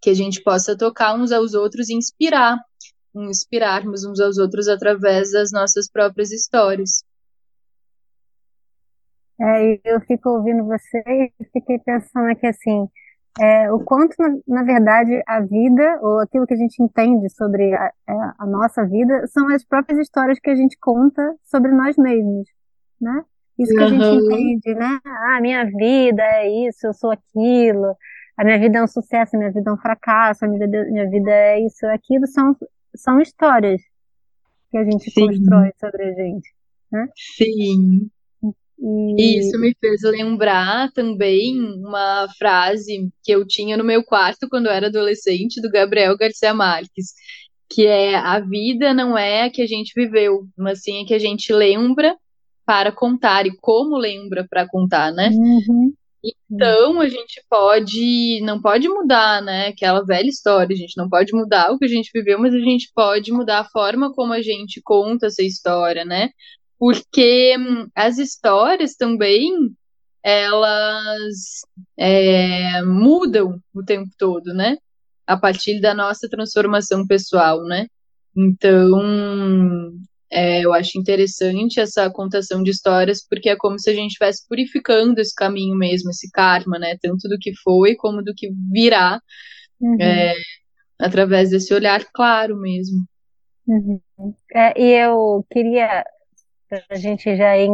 que 0.00 0.10
a 0.10 0.14
gente 0.14 0.42
possa 0.42 0.76
tocar 0.76 1.14
uns 1.14 1.32
aos 1.32 1.54
outros 1.54 1.88
e 1.88 1.94
inspirar, 1.94 2.58
inspirarmos 3.14 4.04
uns 4.04 4.20
aos 4.20 4.38
outros 4.38 4.68
através 4.68 5.32
das 5.32 5.50
nossas 5.52 5.90
próprias 5.90 6.30
histórias. 6.30 7.02
É, 9.40 9.80
eu 9.84 10.00
fico 10.02 10.28
ouvindo 10.28 10.64
você 10.66 11.02
e 11.40 11.44
fiquei 11.52 11.78
pensando 11.78 12.30
aqui 12.30 12.46
assim, 12.46 12.86
é, 13.40 13.72
o 13.72 13.80
quanto, 13.80 14.14
na, 14.18 14.36
na, 14.46 14.62
verdade, 14.62 15.22
a 15.26 15.40
vida, 15.40 15.98
ou 16.02 16.18
aquilo 16.18 16.46
que 16.46 16.54
a 16.54 16.56
gente 16.56 16.82
entende 16.82 17.28
sobre 17.30 17.72
a, 17.74 17.92
é, 18.08 18.12
a, 18.38 18.46
nossa 18.46 18.84
vida, 18.84 19.26
são 19.28 19.48
as 19.48 19.64
próprias 19.64 19.98
histórias 20.00 20.38
que 20.38 20.50
a 20.50 20.54
gente 20.54 20.76
conta 20.78 21.34
sobre 21.44 21.70
nós 21.70 21.96
mesmos, 21.96 22.48
né? 23.00 23.24
Isso 23.58 23.74
que 23.74 23.82
a 23.82 23.88
gente 23.88 24.04
entende, 24.04 24.74
né? 24.74 24.98
Ah, 25.04 25.40
minha 25.40 25.64
vida 25.64 26.22
é 26.22 26.68
isso, 26.68 26.86
eu 26.86 26.92
sou 26.92 27.10
aquilo, 27.10 27.94
a 28.36 28.44
minha 28.44 28.58
vida 28.58 28.78
é 28.78 28.82
um 28.82 28.88
sucesso, 28.88 29.36
a 29.36 29.38
minha 29.38 29.52
vida 29.52 29.70
é 29.70 29.72
um 29.72 29.78
fracasso, 29.78 30.44
a 30.44 30.48
minha 30.48 30.66
vida, 30.66 30.84
minha 30.90 31.08
vida 31.08 31.30
é 31.30 31.60
isso, 31.60 31.86
é 31.86 31.94
aquilo, 31.94 32.26
são, 32.26 32.56
são 32.94 33.20
histórias 33.20 33.80
que 34.70 34.78
a 34.78 34.84
gente 34.84 35.10
Sim. 35.10 35.26
constrói 35.26 35.72
sobre 35.78 36.02
a 36.04 36.12
gente, 36.12 36.48
né? 36.90 37.08
Sim. 37.14 38.10
E... 38.80 39.38
Isso 39.38 39.58
me 39.60 39.74
fez 39.78 40.02
lembrar 40.02 40.90
também 40.92 41.60
uma 41.84 42.26
frase 42.38 43.10
que 43.22 43.32
eu 43.32 43.46
tinha 43.46 43.76
no 43.76 43.84
meu 43.84 44.02
quarto 44.02 44.48
quando 44.48 44.66
eu 44.66 44.72
era 44.72 44.86
adolescente, 44.86 45.60
do 45.60 45.70
Gabriel 45.70 46.16
Garcia 46.16 46.54
Marques, 46.54 47.12
que 47.68 47.86
é 47.86 48.16
a 48.16 48.40
vida 48.40 48.94
não 48.94 49.16
é 49.16 49.44
a 49.44 49.50
que 49.50 49.60
a 49.60 49.66
gente 49.66 49.92
viveu, 49.94 50.46
mas 50.56 50.82
sim 50.82 51.02
a 51.02 51.06
que 51.06 51.14
a 51.14 51.18
gente 51.18 51.52
lembra 51.52 52.16
para 52.64 52.90
contar 52.90 53.46
e 53.46 53.56
como 53.60 53.96
lembra 53.96 54.46
para 54.48 54.66
contar, 54.66 55.12
né? 55.12 55.28
Uhum. 55.30 55.92
Então 56.22 57.00
a 57.00 57.08
gente 57.08 57.42
pode, 57.48 58.40
não 58.42 58.60
pode 58.60 58.88
mudar, 58.88 59.42
né? 59.42 59.68
Aquela 59.68 60.04
velha 60.04 60.28
história, 60.28 60.74
a 60.74 60.76
gente 60.76 60.96
não 60.96 61.08
pode 61.08 61.32
mudar 61.34 61.70
o 61.72 61.78
que 61.78 61.84
a 61.84 61.88
gente 61.88 62.10
viveu, 62.14 62.38
mas 62.38 62.54
a 62.54 62.58
gente 62.58 62.90
pode 62.94 63.32
mudar 63.32 63.60
a 63.60 63.68
forma 63.68 64.12
como 64.12 64.32
a 64.32 64.42
gente 64.42 64.80
conta 64.84 65.26
essa 65.26 65.42
história, 65.42 66.04
né? 66.04 66.30
Porque 66.80 67.54
hum, 67.58 67.88
as 67.94 68.16
histórias 68.16 68.94
também 68.94 69.52
elas 70.22 71.60
é, 71.98 72.82
mudam 72.82 73.60
o 73.74 73.82
tempo 73.84 74.10
todo, 74.18 74.54
né? 74.54 74.78
A 75.26 75.36
partir 75.36 75.78
da 75.80 75.94
nossa 75.94 76.26
transformação 76.28 77.06
pessoal, 77.06 77.62
né? 77.64 77.86
Então, 78.34 78.98
é, 80.30 80.64
eu 80.64 80.72
acho 80.72 80.98
interessante 80.98 81.80
essa 81.80 82.08
contação 82.10 82.62
de 82.62 82.70
histórias, 82.70 83.26
porque 83.28 83.50
é 83.50 83.56
como 83.56 83.78
se 83.78 83.90
a 83.90 83.94
gente 83.94 84.12
estivesse 84.12 84.46
purificando 84.48 85.20
esse 85.20 85.34
caminho 85.34 85.76
mesmo, 85.76 86.10
esse 86.10 86.30
karma, 86.30 86.78
né? 86.78 86.96
Tanto 87.00 87.28
do 87.28 87.36
que 87.38 87.52
foi 87.62 87.94
como 87.94 88.22
do 88.22 88.32
que 88.34 88.50
virá, 88.72 89.20
uhum. 89.80 90.00
é, 90.00 90.34
através 90.98 91.50
desse 91.50 91.74
olhar 91.74 92.04
claro 92.12 92.56
mesmo. 92.56 93.04
Uhum. 93.66 94.00
É, 94.54 94.80
e 94.80 95.04
eu 95.04 95.44
queria 95.50 96.04
para 96.70 96.84
a 96.90 96.96
gente 96.96 97.36
já 97.36 97.58
ir, 97.58 97.68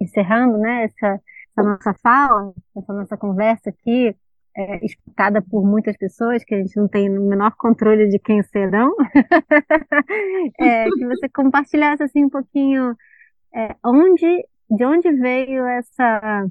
encerrando 0.00 0.56
né, 0.58 0.84
essa, 0.84 1.20
essa, 1.56 1.68
nossa 1.68 1.94
fala, 1.94 2.52
essa 2.76 2.92
nossa 2.92 3.16
conversa 3.16 3.70
aqui, 3.70 4.14
é, 4.56 4.84
escutada 4.84 5.42
por 5.42 5.64
muitas 5.64 5.96
pessoas, 5.96 6.44
que 6.44 6.54
a 6.54 6.58
gente 6.58 6.76
não 6.76 6.88
tem 6.88 7.10
o 7.10 7.22
menor 7.22 7.52
controle 7.56 8.08
de 8.08 8.18
quem 8.18 8.42
serão, 8.44 8.94
é, 10.60 10.84
que 10.84 11.06
você 11.06 11.28
compartilhasse 11.28 12.02
assim 12.02 12.24
um 12.24 12.30
pouquinho 12.30 12.96
é, 13.54 13.74
onde, 13.84 14.46
de 14.70 14.84
onde 14.84 15.12
veio 15.12 15.66
essa 15.66 16.46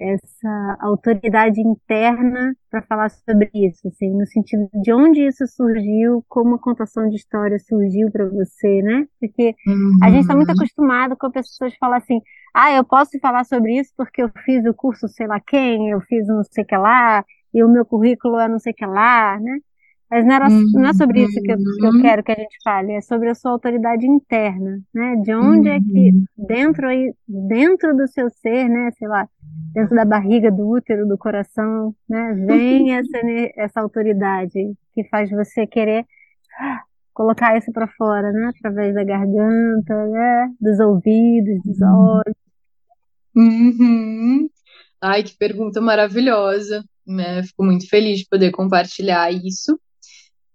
essa 0.00 0.78
autoridade 0.80 1.60
interna 1.60 2.54
para 2.70 2.82
falar 2.82 3.10
sobre 3.10 3.50
isso, 3.54 3.86
assim, 3.88 4.10
no 4.10 4.26
sentido 4.26 4.68
de 4.82 4.92
onde 4.92 5.26
isso 5.26 5.46
surgiu, 5.46 6.24
como 6.28 6.54
a 6.54 6.58
contação 6.58 7.08
de 7.08 7.16
história 7.16 7.58
surgiu 7.58 8.10
para 8.10 8.28
você, 8.28 8.82
né? 8.82 9.06
Porque 9.20 9.54
uhum. 9.66 9.98
a 10.02 10.10
gente 10.10 10.22
está 10.22 10.34
muito 10.34 10.52
acostumado 10.52 11.16
com 11.16 11.30
pessoas 11.30 11.74
falar 11.76 11.98
assim, 11.98 12.20
ah, 12.54 12.72
eu 12.72 12.84
posso 12.84 13.18
falar 13.20 13.44
sobre 13.44 13.78
isso 13.78 13.92
porque 13.96 14.22
eu 14.22 14.30
fiz 14.44 14.64
o 14.66 14.74
curso 14.74 15.06
sei 15.08 15.26
lá 15.26 15.40
quem, 15.40 15.90
eu 15.90 16.00
fiz 16.00 16.26
não 16.26 16.42
sei 16.44 16.64
que 16.64 16.76
lá, 16.76 17.24
e 17.52 17.62
o 17.62 17.68
meu 17.68 17.84
currículo 17.84 18.38
é 18.38 18.48
não 18.48 18.58
sei 18.58 18.72
que 18.72 18.86
lá, 18.86 19.38
né? 19.38 19.58
Mas 20.10 20.26
não, 20.26 20.34
era, 20.34 20.48
não 20.48 20.86
é 20.86 20.92
sobre 20.92 21.22
isso 21.22 21.40
que 21.40 21.52
eu, 21.52 21.56
que 21.56 21.86
eu, 21.86 21.90
uhum. 21.90 22.02
quero 22.02 22.24
que 22.24 22.32
a 22.32 22.34
gente 22.34 22.56
fale, 22.64 22.92
é 22.92 23.00
sobre 23.00 23.28
a 23.28 23.34
sua 23.34 23.52
autoridade 23.52 24.04
interna, 24.06 24.80
né? 24.92 25.14
De 25.22 25.32
onde 25.34 25.68
é 25.68 25.78
que 25.78 26.10
uhum. 26.10 26.24
dentro 26.36 26.88
aí, 26.88 27.14
dentro 27.28 27.96
do 27.96 28.08
seu 28.08 28.28
ser, 28.28 28.68
né, 28.68 28.90
sei 28.98 29.06
lá, 29.06 29.28
dentro 29.72 29.94
da 29.94 30.04
barriga, 30.04 30.50
do 30.50 30.68
útero, 30.68 31.06
do 31.06 31.16
coração, 31.16 31.94
né, 32.08 32.34
vem 32.44 32.90
essa, 32.98 33.18
essa 33.56 33.80
autoridade 33.80 34.74
que 34.92 35.04
faz 35.04 35.30
você 35.30 35.64
querer 35.64 36.04
colocar 37.14 37.56
isso 37.56 37.70
para 37.70 37.86
fora, 37.86 38.32
né, 38.32 38.50
através 38.56 38.92
da 38.92 39.04
garganta, 39.04 40.06
né, 40.08 40.50
dos 40.60 40.80
ouvidos, 40.80 41.62
dos 41.64 41.80
uhum. 41.80 42.22
olhos. 42.24 42.36
Uhum. 43.36 44.48
Ai, 45.00 45.22
que 45.22 45.36
pergunta 45.38 45.80
maravilhosa, 45.80 46.84
né? 47.06 47.42
Fico 47.44 47.64
muito 47.64 47.88
feliz 47.88 48.18
de 48.18 48.26
poder 48.28 48.50
compartilhar 48.50 49.32
isso. 49.32 49.78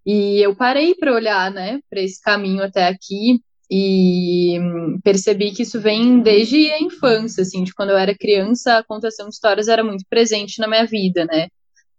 E 0.06 0.38
eu 0.40 0.54
parei 0.54 0.94
para 0.94 1.12
olhar, 1.12 1.50
né, 1.50 1.80
para 1.90 2.00
esse 2.00 2.22
caminho 2.22 2.62
até 2.62 2.86
aqui 2.86 3.40
e 3.68 4.56
percebi 5.02 5.50
que 5.50 5.64
isso 5.64 5.80
vem 5.80 6.20
desde 6.22 6.70
a 6.70 6.80
infância, 6.80 7.42
assim, 7.42 7.64
de 7.64 7.74
quando 7.74 7.90
eu 7.90 7.96
era 7.96 8.14
criança, 8.16 8.78
a 8.78 8.84
contação 8.84 9.28
de 9.28 9.34
histórias 9.34 9.66
era 9.66 9.82
muito 9.82 10.04
presente 10.08 10.60
na 10.60 10.68
minha 10.68 10.86
vida, 10.86 11.24
né? 11.24 11.48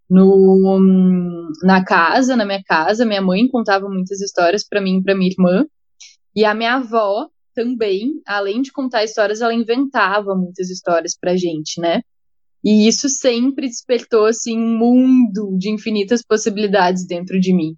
No, 0.09 0.79
na 1.63 1.83
casa, 1.83 2.37
na 2.37 2.45
minha 2.45 2.63
casa, 2.63 3.05
minha 3.05 3.21
mãe 3.21 3.45
contava 3.49 3.89
muitas 3.89 4.21
histórias 4.21 4.65
para 4.65 4.79
mim 4.79 4.99
e 4.99 5.03
para 5.03 5.13
minha 5.13 5.29
irmã, 5.29 5.65
e 6.33 6.45
a 6.45 6.53
minha 6.53 6.75
avó 6.75 7.27
também, 7.53 8.21
além 8.25 8.61
de 8.61 8.71
contar 8.71 9.03
histórias, 9.03 9.41
ela 9.41 9.53
inventava 9.53 10.33
muitas 10.33 10.69
histórias 10.69 11.17
pra 11.19 11.35
gente, 11.35 11.81
né? 11.81 12.01
E 12.63 12.87
isso 12.87 13.09
sempre 13.09 13.67
despertou 13.67 14.25
assim 14.25 14.57
um 14.57 14.77
mundo 14.77 15.57
de 15.57 15.69
infinitas 15.69 16.21
possibilidades 16.21 17.05
dentro 17.05 17.37
de 17.39 17.53
mim. 17.53 17.75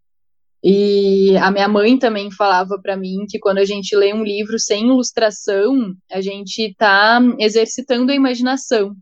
E 0.63 1.37
a 1.37 1.49
minha 1.51 1.67
mãe 1.69 1.97
também 1.97 2.29
falava 2.31 2.77
para 2.81 2.97
mim 2.97 3.25
que 3.29 3.39
quando 3.39 3.59
a 3.59 3.65
gente 3.65 3.95
lê 3.95 4.13
um 4.13 4.23
livro 4.23 4.59
sem 4.59 4.87
ilustração, 4.87 5.95
a 6.11 6.19
gente 6.19 6.59
está 6.59 7.21
exercitando 7.39 8.11
a 8.11 8.15
imaginação. 8.15 8.93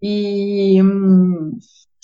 E 0.00 0.78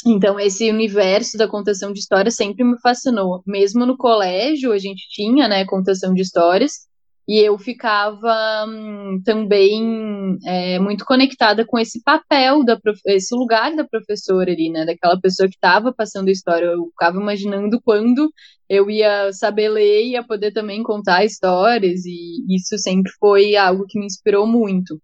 então 0.07 0.39
esse 0.41 0.71
universo 0.71 1.37
da 1.37 1.49
contação 1.49 1.93
de 1.93 2.01
histórias 2.01 2.35
sempre 2.35 2.65
me 2.65 2.81
fascinou. 2.81 3.43
Mesmo 3.47 3.87
no 3.87 3.97
colégio 3.97 4.73
a 4.73 4.79
gente 4.79 5.07
tinha, 5.11 5.47
né, 5.47 5.65
contação 5.65 6.13
de 6.13 6.23
histórias, 6.23 6.88
e 7.29 7.39
eu 7.41 7.59
ficava 7.59 8.65
hum, 8.67 9.21
também 9.23 10.39
é, 10.47 10.79
muito 10.79 11.05
conectada 11.05 11.67
com 11.67 11.79
esse 11.79 12.03
papel, 12.03 12.65
da 12.65 12.81
esse 13.07 13.35
lugar 13.35 13.77
da 13.77 13.85
professora 13.87 14.51
ali, 14.51 14.71
né? 14.71 14.87
Daquela 14.87 15.21
pessoa 15.21 15.47
que 15.47 15.57
estava 15.57 15.93
passando 15.93 16.29
a 16.29 16.33
história. 16.33 16.65
Eu 16.65 16.87
ficava 16.87 17.19
imaginando 17.19 17.79
quando 17.85 18.33
eu 18.67 18.91
ia 18.91 19.31
saber 19.35 19.69
ler 19.69 20.05
e 20.05 20.11
ia 20.13 20.25
poder 20.27 20.53
também 20.53 20.83
contar 20.83 21.23
histórias, 21.25 22.07
e 22.07 22.57
isso 22.57 22.79
sempre 22.79 23.13
foi 23.21 23.57
algo 23.57 23.85
que 23.87 23.99
me 23.99 24.07
inspirou 24.07 24.47
muito. 24.47 24.99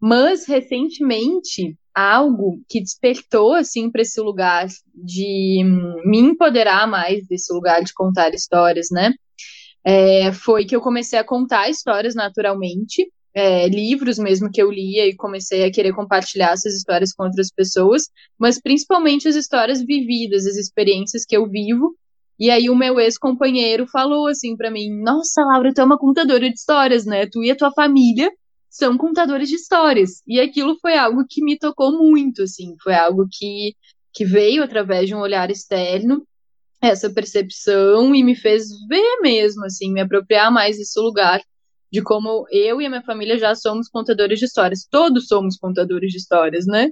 Mas, 0.00 0.46
recentemente, 0.46 1.76
algo 1.92 2.60
que 2.68 2.80
despertou, 2.80 3.54
assim, 3.54 3.90
para 3.90 4.02
esse 4.02 4.20
lugar 4.20 4.68
de 4.94 5.62
hum, 5.64 6.02
me 6.04 6.18
empoderar 6.18 6.86
mais 6.86 7.26
desse 7.26 7.52
lugar 7.52 7.82
de 7.82 7.92
contar 7.94 8.32
histórias, 8.32 8.86
né? 8.92 9.12
É, 9.84 10.32
foi 10.32 10.64
que 10.64 10.74
eu 10.74 10.80
comecei 10.80 11.18
a 11.18 11.24
contar 11.24 11.68
histórias 11.68 12.14
naturalmente, 12.14 13.10
é, 13.34 13.68
livros 13.68 14.18
mesmo 14.18 14.50
que 14.50 14.60
eu 14.60 14.70
lia 14.70 15.06
e 15.06 15.14
comecei 15.14 15.64
a 15.64 15.70
querer 15.70 15.94
compartilhar 15.94 16.52
essas 16.52 16.74
histórias 16.74 17.12
com 17.12 17.24
outras 17.24 17.50
pessoas, 17.52 18.08
mas 18.38 18.60
principalmente 18.60 19.28
as 19.28 19.36
histórias 19.36 19.82
vividas, 19.82 20.46
as 20.46 20.56
experiências 20.56 21.24
que 21.24 21.36
eu 21.36 21.48
vivo. 21.48 21.94
E 22.38 22.50
aí 22.50 22.70
o 22.70 22.76
meu 22.76 22.98
ex-companheiro 23.00 23.86
falou 23.86 24.26
assim 24.28 24.56
para 24.56 24.70
mim: 24.70 24.90
"Nossa, 25.02 25.42
Laura, 25.42 25.72
tu 25.74 25.80
é 25.80 25.84
uma 25.84 25.98
contadora 25.98 26.48
de 26.48 26.54
histórias, 26.54 27.04
né? 27.04 27.26
Tu 27.26 27.44
e 27.44 27.50
a 27.50 27.56
tua 27.56 27.70
família 27.72 28.30
são 28.70 28.96
contadores 28.98 29.48
de 29.48 29.56
histórias". 29.56 30.22
E 30.26 30.40
aquilo 30.40 30.76
foi 30.80 30.96
algo 30.96 31.24
que 31.28 31.42
me 31.42 31.58
tocou 31.58 31.92
muito, 31.92 32.42
assim, 32.42 32.74
foi 32.82 32.94
algo 32.94 33.26
que 33.30 33.74
que 34.12 34.24
veio 34.24 34.64
através 34.64 35.06
de 35.08 35.14
um 35.14 35.20
olhar 35.20 35.50
externo 35.50 36.26
essa 36.80 37.10
percepção 37.10 38.14
e 38.14 38.22
me 38.22 38.34
fez 38.34 38.68
ver 38.88 39.20
mesmo, 39.20 39.64
assim, 39.64 39.92
me 39.92 40.00
apropriar 40.00 40.52
mais 40.52 40.76
desse 40.76 40.98
lugar 41.00 41.40
de 41.92 42.02
como 42.02 42.46
eu 42.50 42.80
e 42.80 42.86
a 42.86 42.88
minha 42.88 43.02
família 43.02 43.38
já 43.38 43.54
somos 43.54 43.88
contadores 43.88 44.38
de 44.38 44.44
histórias. 44.44 44.86
Todos 44.90 45.26
somos 45.26 45.56
contadores 45.56 46.10
de 46.12 46.18
histórias, 46.18 46.66
né? 46.66 46.90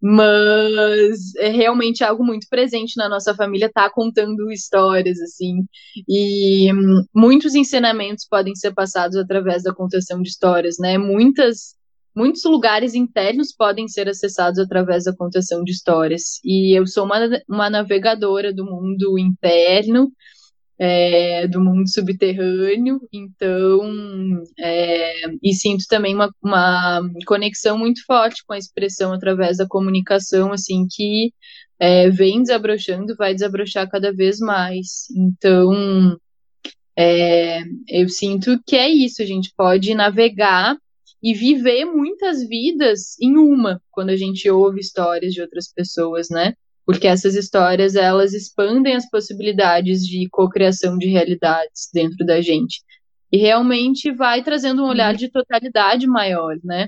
Mas 0.00 1.34
é 1.36 1.48
realmente 1.48 2.04
algo 2.04 2.22
muito 2.22 2.46
presente 2.50 2.96
na 2.96 3.08
nossa 3.08 3.34
família, 3.34 3.70
tá 3.72 3.90
contando 3.90 4.52
histórias, 4.52 5.20
assim. 5.20 5.64
E 6.08 6.70
muitos 7.14 7.54
ensinamentos 7.54 8.26
podem 8.28 8.54
ser 8.54 8.74
passados 8.74 9.16
através 9.16 9.62
da 9.62 9.74
contação 9.74 10.20
de 10.20 10.28
histórias, 10.28 10.76
né? 10.78 10.98
Muitas 10.98 11.75
Muitos 12.16 12.44
lugares 12.44 12.94
internos 12.94 13.54
podem 13.54 13.86
ser 13.86 14.08
acessados 14.08 14.58
através 14.58 15.04
da 15.04 15.14
contação 15.14 15.62
de 15.62 15.72
histórias. 15.72 16.40
E 16.42 16.74
eu 16.76 16.86
sou 16.86 17.04
uma, 17.04 17.18
uma 17.46 17.68
navegadora 17.68 18.54
do 18.54 18.64
mundo 18.64 19.18
interno, 19.18 20.10
é, 20.78 21.46
do 21.46 21.60
mundo 21.60 21.86
subterrâneo, 21.88 23.00
então, 23.12 24.42
é, 24.58 25.26
e 25.42 25.54
sinto 25.54 25.84
também 25.88 26.14
uma, 26.14 26.30
uma, 26.42 27.02
conexão 27.26 27.76
muito 27.78 28.02
forte 28.06 28.42
com 28.46 28.54
a 28.54 28.58
expressão 28.58 29.12
através 29.12 29.58
da 29.58 29.66
comunicação, 29.66 30.52
assim, 30.52 30.86
que 30.90 31.32
é, 31.78 32.08
vem 32.08 32.42
desabrochando, 32.42 33.14
vai 33.16 33.34
desabrochar 33.34 33.90
cada 33.90 34.10
vez 34.12 34.38
mais. 34.38 35.06
Então, 35.14 36.16
é, 36.96 37.62
eu 37.88 38.08
sinto 38.08 38.58
que 38.66 38.76
é 38.76 38.88
isso, 38.88 39.22
a 39.22 39.26
gente 39.26 39.52
pode 39.54 39.94
navegar 39.94 40.76
e 41.26 41.34
viver 41.34 41.84
muitas 41.84 42.46
vidas 42.46 43.18
em 43.20 43.36
uma, 43.36 43.82
quando 43.90 44.10
a 44.10 44.16
gente 44.16 44.48
ouve 44.48 44.78
histórias 44.78 45.32
de 45.34 45.42
outras 45.42 45.66
pessoas, 45.74 46.28
né? 46.30 46.54
Porque 46.84 47.08
essas 47.08 47.34
histórias, 47.34 47.96
elas 47.96 48.32
expandem 48.32 48.94
as 48.94 49.10
possibilidades 49.10 50.06
de 50.06 50.28
cocriação 50.30 50.96
de 50.96 51.08
realidades 51.08 51.90
dentro 51.92 52.24
da 52.24 52.40
gente. 52.40 52.80
E 53.32 53.38
realmente 53.38 54.12
vai 54.12 54.40
trazendo 54.44 54.84
um 54.84 54.88
olhar 54.88 55.16
de 55.16 55.28
totalidade 55.28 56.06
maior, 56.06 56.56
né? 56.62 56.86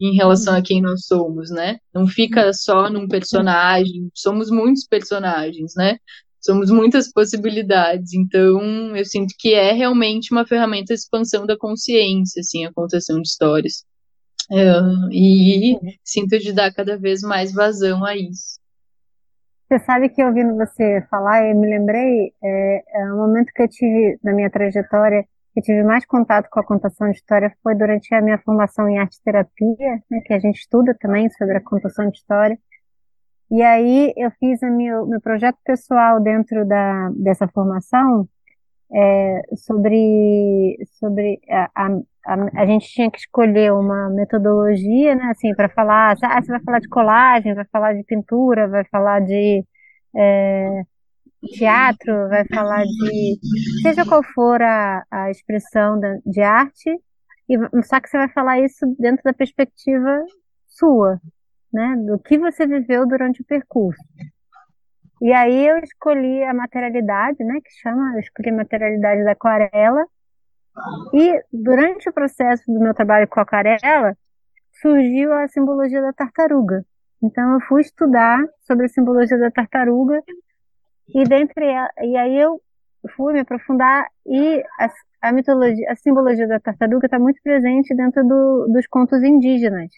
Em 0.00 0.14
relação 0.14 0.54
a 0.54 0.62
quem 0.62 0.80
nós 0.80 1.06
somos, 1.06 1.50
né? 1.50 1.78
Não 1.92 2.06
fica 2.06 2.52
só 2.52 2.88
num 2.88 3.08
personagem, 3.08 4.08
somos 4.14 4.48
muitos 4.48 4.86
personagens, 4.86 5.72
né? 5.76 5.98
Somos 6.42 6.70
muitas 6.70 7.10
possibilidades. 7.10 8.12
Então, 8.14 8.96
eu 8.96 9.04
sinto 9.04 9.34
que 9.38 9.54
é 9.54 9.72
realmente 9.72 10.32
uma 10.32 10.46
ferramenta 10.46 10.92
de 10.92 11.00
expansão 11.00 11.46
da 11.46 11.56
consciência, 11.56 12.40
assim, 12.40 12.64
a 12.64 12.72
contação 12.72 13.20
de 13.20 13.28
histórias. 13.28 13.84
Uh, 14.50 15.08
e 15.10 15.78
sinto 16.04 16.38
de 16.38 16.52
dar 16.52 16.74
cada 16.74 16.98
vez 16.98 17.22
mais 17.22 17.52
vazão 17.52 18.04
a 18.04 18.16
isso. 18.16 18.60
Você 19.68 19.78
sabe 19.86 20.10
que 20.10 20.22
ouvindo 20.22 20.54
você 20.54 21.02
falar, 21.08 21.48
eu 21.48 21.58
me 21.58 21.66
lembrei, 21.66 22.32
é, 22.44 22.82
é 22.94 23.12
um 23.14 23.16
momento 23.16 23.50
que 23.54 23.62
eu 23.62 23.68
tive 23.68 24.18
na 24.22 24.34
minha 24.34 24.50
trajetória, 24.50 25.22
que 25.54 25.60
eu 25.60 25.62
tive 25.62 25.82
mais 25.82 26.04
contato 26.04 26.48
com 26.50 26.60
a 26.60 26.66
contação 26.66 27.10
de 27.10 27.16
história 27.16 27.50
foi 27.62 27.74
durante 27.74 28.14
a 28.14 28.20
minha 28.20 28.36
formação 28.38 28.86
em 28.88 28.98
arte 28.98 29.16
terapia, 29.24 30.02
né, 30.10 30.20
que 30.26 30.34
a 30.34 30.38
gente 30.38 30.58
estuda 30.58 30.94
também 31.00 31.30
sobre 31.30 31.56
a 31.56 31.60
contação 31.62 32.10
de 32.10 32.18
história. 32.18 32.58
E 33.52 33.60
aí 33.62 34.14
eu 34.16 34.30
fiz 34.40 34.62
o 34.62 34.66
meu, 34.66 35.06
meu 35.06 35.20
projeto 35.20 35.58
pessoal 35.62 36.18
dentro 36.22 36.66
da, 36.66 37.10
dessa 37.10 37.46
formação 37.48 38.26
é, 38.90 39.42
sobre, 39.56 40.78
sobre 40.98 41.38
a, 41.50 41.70
a, 41.74 41.88
a, 42.26 42.62
a, 42.62 42.66
gente 42.66 42.88
tinha 42.88 43.10
que 43.10 43.18
escolher 43.18 43.70
uma 43.74 44.08
metodologia, 44.08 45.14
né, 45.14 45.24
assim, 45.30 45.54
para 45.54 45.68
falar, 45.68 46.16
ah, 46.22 46.42
você 46.42 46.50
vai 46.50 46.62
falar 46.62 46.78
de 46.80 46.88
colagem, 46.88 47.54
vai 47.54 47.66
falar 47.70 47.92
de 47.92 48.04
pintura, 48.04 48.68
vai 48.68 48.84
falar 48.86 49.20
de 49.20 49.62
é, 50.16 50.82
teatro, 51.54 52.30
vai 52.30 52.46
falar 52.46 52.84
de 52.84 53.38
seja 53.82 54.06
qual 54.06 54.22
for 54.34 54.62
a, 54.62 55.04
a 55.10 55.30
expressão 55.30 56.00
de 56.24 56.40
arte, 56.40 56.90
e, 57.50 57.56
só 57.82 58.00
que 58.00 58.08
você 58.08 58.16
vai 58.16 58.28
falar 58.30 58.60
isso 58.60 58.86
dentro 58.98 59.22
da 59.24 59.34
perspectiva 59.34 60.24
sua, 60.68 61.20
né, 61.72 61.96
do 62.06 62.18
que 62.18 62.38
você 62.38 62.66
viveu 62.66 63.06
durante 63.06 63.40
o 63.42 63.44
percurso. 63.44 64.02
E 65.20 65.32
aí 65.32 65.66
eu 65.66 65.78
escolhi 65.78 66.42
a 66.42 66.52
materialidade, 66.52 67.42
né, 67.44 67.60
que 67.60 67.70
chama, 67.80 68.14
eu 68.14 68.20
escolhi 68.20 68.50
a 68.50 68.56
materialidade 68.56 69.24
da 69.24 69.32
aquarela. 69.32 70.04
E 71.14 71.40
durante 71.52 72.08
o 72.08 72.12
processo 72.12 72.64
do 72.66 72.80
meu 72.80 72.92
trabalho 72.92 73.28
com 73.28 73.38
a 73.38 73.42
aquarela, 73.42 74.16
surgiu 74.80 75.32
a 75.32 75.46
simbologia 75.48 76.02
da 76.02 76.12
tartaruga. 76.12 76.84
Então 77.22 77.54
eu 77.54 77.60
fui 77.60 77.82
estudar 77.82 78.40
sobre 78.66 78.86
a 78.86 78.88
simbologia 78.88 79.38
da 79.38 79.50
tartaruga 79.50 80.20
e 81.14 81.22
dentre 81.24 81.66
e 82.00 82.16
aí 82.16 82.36
eu 82.36 82.60
fui 83.14 83.32
me 83.32 83.40
aprofundar 83.40 84.06
e 84.26 84.62
a, 84.80 84.90
a 85.28 85.32
mitologia, 85.32 85.86
a 85.90 85.96
simbologia 85.96 86.48
da 86.48 86.58
tartaruga 86.58 87.06
está 87.06 87.18
muito 87.18 87.40
presente 87.42 87.94
dentro 87.94 88.26
do, 88.26 88.66
dos 88.72 88.86
contos 88.88 89.22
indígenas. 89.22 89.90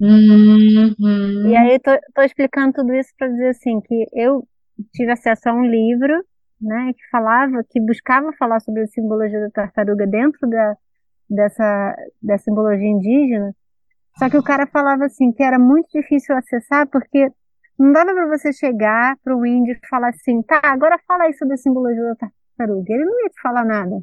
Uhum. 0.00 1.50
E 1.50 1.56
aí 1.56 1.78
tô, 1.78 1.90
tô 2.14 2.22
explicando 2.22 2.72
tudo 2.72 2.94
isso 2.94 3.10
para 3.18 3.28
dizer 3.28 3.50
assim 3.50 3.80
que 3.80 4.06
eu 4.14 4.46
tive 4.94 5.12
acesso 5.12 5.48
a 5.48 5.52
um 5.52 5.64
livro, 5.64 6.24
né, 6.60 6.92
que 6.94 7.08
falava, 7.10 7.64
que 7.68 7.80
buscava 7.80 8.32
falar 8.38 8.60
sobre 8.60 8.82
a 8.82 8.86
simbologia 8.86 9.40
da 9.40 9.50
tartaruga 9.50 10.06
dentro 10.06 10.48
da, 10.48 10.76
dessa, 11.28 11.96
da 12.22 12.38
simbologia 12.38 12.88
indígena, 12.88 13.54
só 14.18 14.28
que 14.28 14.36
o 14.36 14.42
cara 14.42 14.66
falava 14.66 15.06
assim 15.06 15.32
que 15.32 15.42
era 15.42 15.58
muito 15.58 15.88
difícil 15.92 16.36
acessar 16.36 16.86
porque 16.88 17.30
não 17.78 17.92
dava 17.92 18.12
para 18.12 18.26
você 18.28 18.52
chegar 18.52 19.16
para 19.24 19.34
o 19.34 19.46
índio 19.46 19.72
e 19.72 19.88
falar 19.88 20.10
assim, 20.10 20.42
tá, 20.42 20.60
agora 20.64 20.98
fala 21.06 21.24
aí 21.24 21.32
sobre 21.34 21.54
a 21.54 21.56
simbologia 21.56 22.02
da 22.02 22.14
tartaruga. 22.14 22.92
Ele 22.92 23.06
não 23.06 23.22
ia 23.22 23.30
te 23.30 23.40
falar 23.40 23.64
nada. 23.64 24.02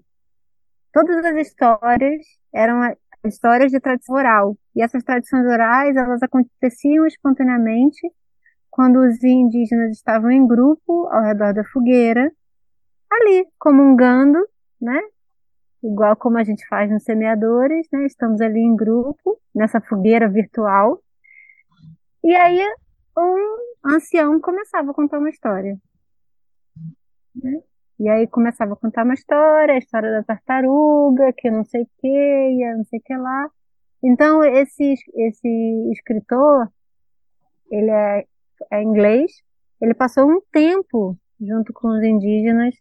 Todas 0.92 1.24
as 1.24 1.36
histórias 1.48 2.26
eram 2.52 2.82
histórias 3.28 3.72
de 3.72 3.80
tradição 3.80 4.16
oral. 4.16 4.58
E 4.76 4.82
essas 4.82 5.04
tradições 5.04 5.46
orais, 5.46 5.96
elas 5.96 6.22
aconteciam 6.24 7.06
espontaneamente 7.06 8.00
quando 8.70 9.00
os 9.00 9.24
indígenas 9.24 9.92
estavam 9.92 10.30
em 10.30 10.46
grupo 10.46 11.08
ao 11.08 11.24
redor 11.24 11.54
da 11.54 11.64
fogueira, 11.64 12.32
ali, 13.12 13.48
comungando, 13.58 14.38
né? 14.80 15.02
Igual 15.84 16.16
como 16.16 16.38
a 16.38 16.44
gente 16.44 16.68
faz 16.68 16.90
nos 16.92 17.04
semeadores, 17.04 17.88
né? 17.92 18.06
Estamos 18.06 18.42
ali 18.42 18.60
em 18.60 18.76
grupo, 18.76 19.40
nessa 19.54 19.82
fogueira 19.82 20.30
virtual. 20.30 21.02
E 22.24 22.36
aí, 22.36 22.62
um 23.18 23.58
ancião 23.96 24.40
começava 24.40 24.92
a 24.92 24.94
contar 24.94 25.20
uma 25.20 25.30
história. 25.30 25.78
Né? 27.36 27.62
E 28.00 28.08
aí 28.10 28.28
começava 28.28 28.74
a 28.74 28.76
contar 28.76 29.04
uma 29.04 29.14
história, 29.14 29.74
a 29.74 29.78
história 29.78 30.12
da 30.12 30.24
tartaruga, 30.24 31.34
que 31.34 31.50
não 31.50 31.66
sei 31.66 31.82
o 31.82 31.90
que, 32.00 32.08
e 32.08 32.76
não 32.76 32.84
sei 32.86 33.00
o 33.00 33.04
que 33.04 33.16
lá. 33.16 33.50
Então, 34.04 34.44
esse, 34.44 34.94
esse 35.16 35.92
escritor, 35.92 36.70
ele 37.72 37.90
é, 37.90 38.26
é 38.72 38.84
inglês, 38.84 39.32
ele 39.82 39.94
passou 39.94 40.30
um 40.30 40.40
tempo 40.52 41.18
junto 41.40 41.74
com 41.74 41.88
os 41.88 42.04
indígenas 42.04 42.76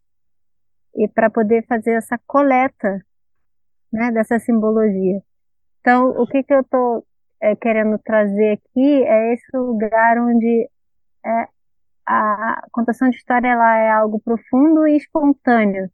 e 0.94 1.08
para 1.08 1.30
poder 1.30 1.64
fazer 1.66 1.92
essa 1.92 2.18
coleta 2.26 3.04
né, 3.92 4.10
dessa 4.12 4.38
simbologia. 4.38 5.22
Então, 5.80 6.10
o 6.10 6.26
que, 6.26 6.42
que 6.42 6.52
eu 6.52 6.60
estou 6.60 7.06
é, 7.40 7.54
querendo 7.56 7.98
trazer 7.98 8.52
aqui 8.52 9.04
é 9.04 9.32
esse 9.32 9.56
lugar 9.56 10.18
onde 10.18 10.68
é, 11.24 11.48
a 12.06 12.66
contação 12.72 13.10
de 13.10 13.16
história 13.16 13.48
ela 13.48 13.76
é 13.78 13.90
algo 13.90 14.20
profundo 14.20 14.86
e 14.86 14.96
espontâneo. 14.96 15.90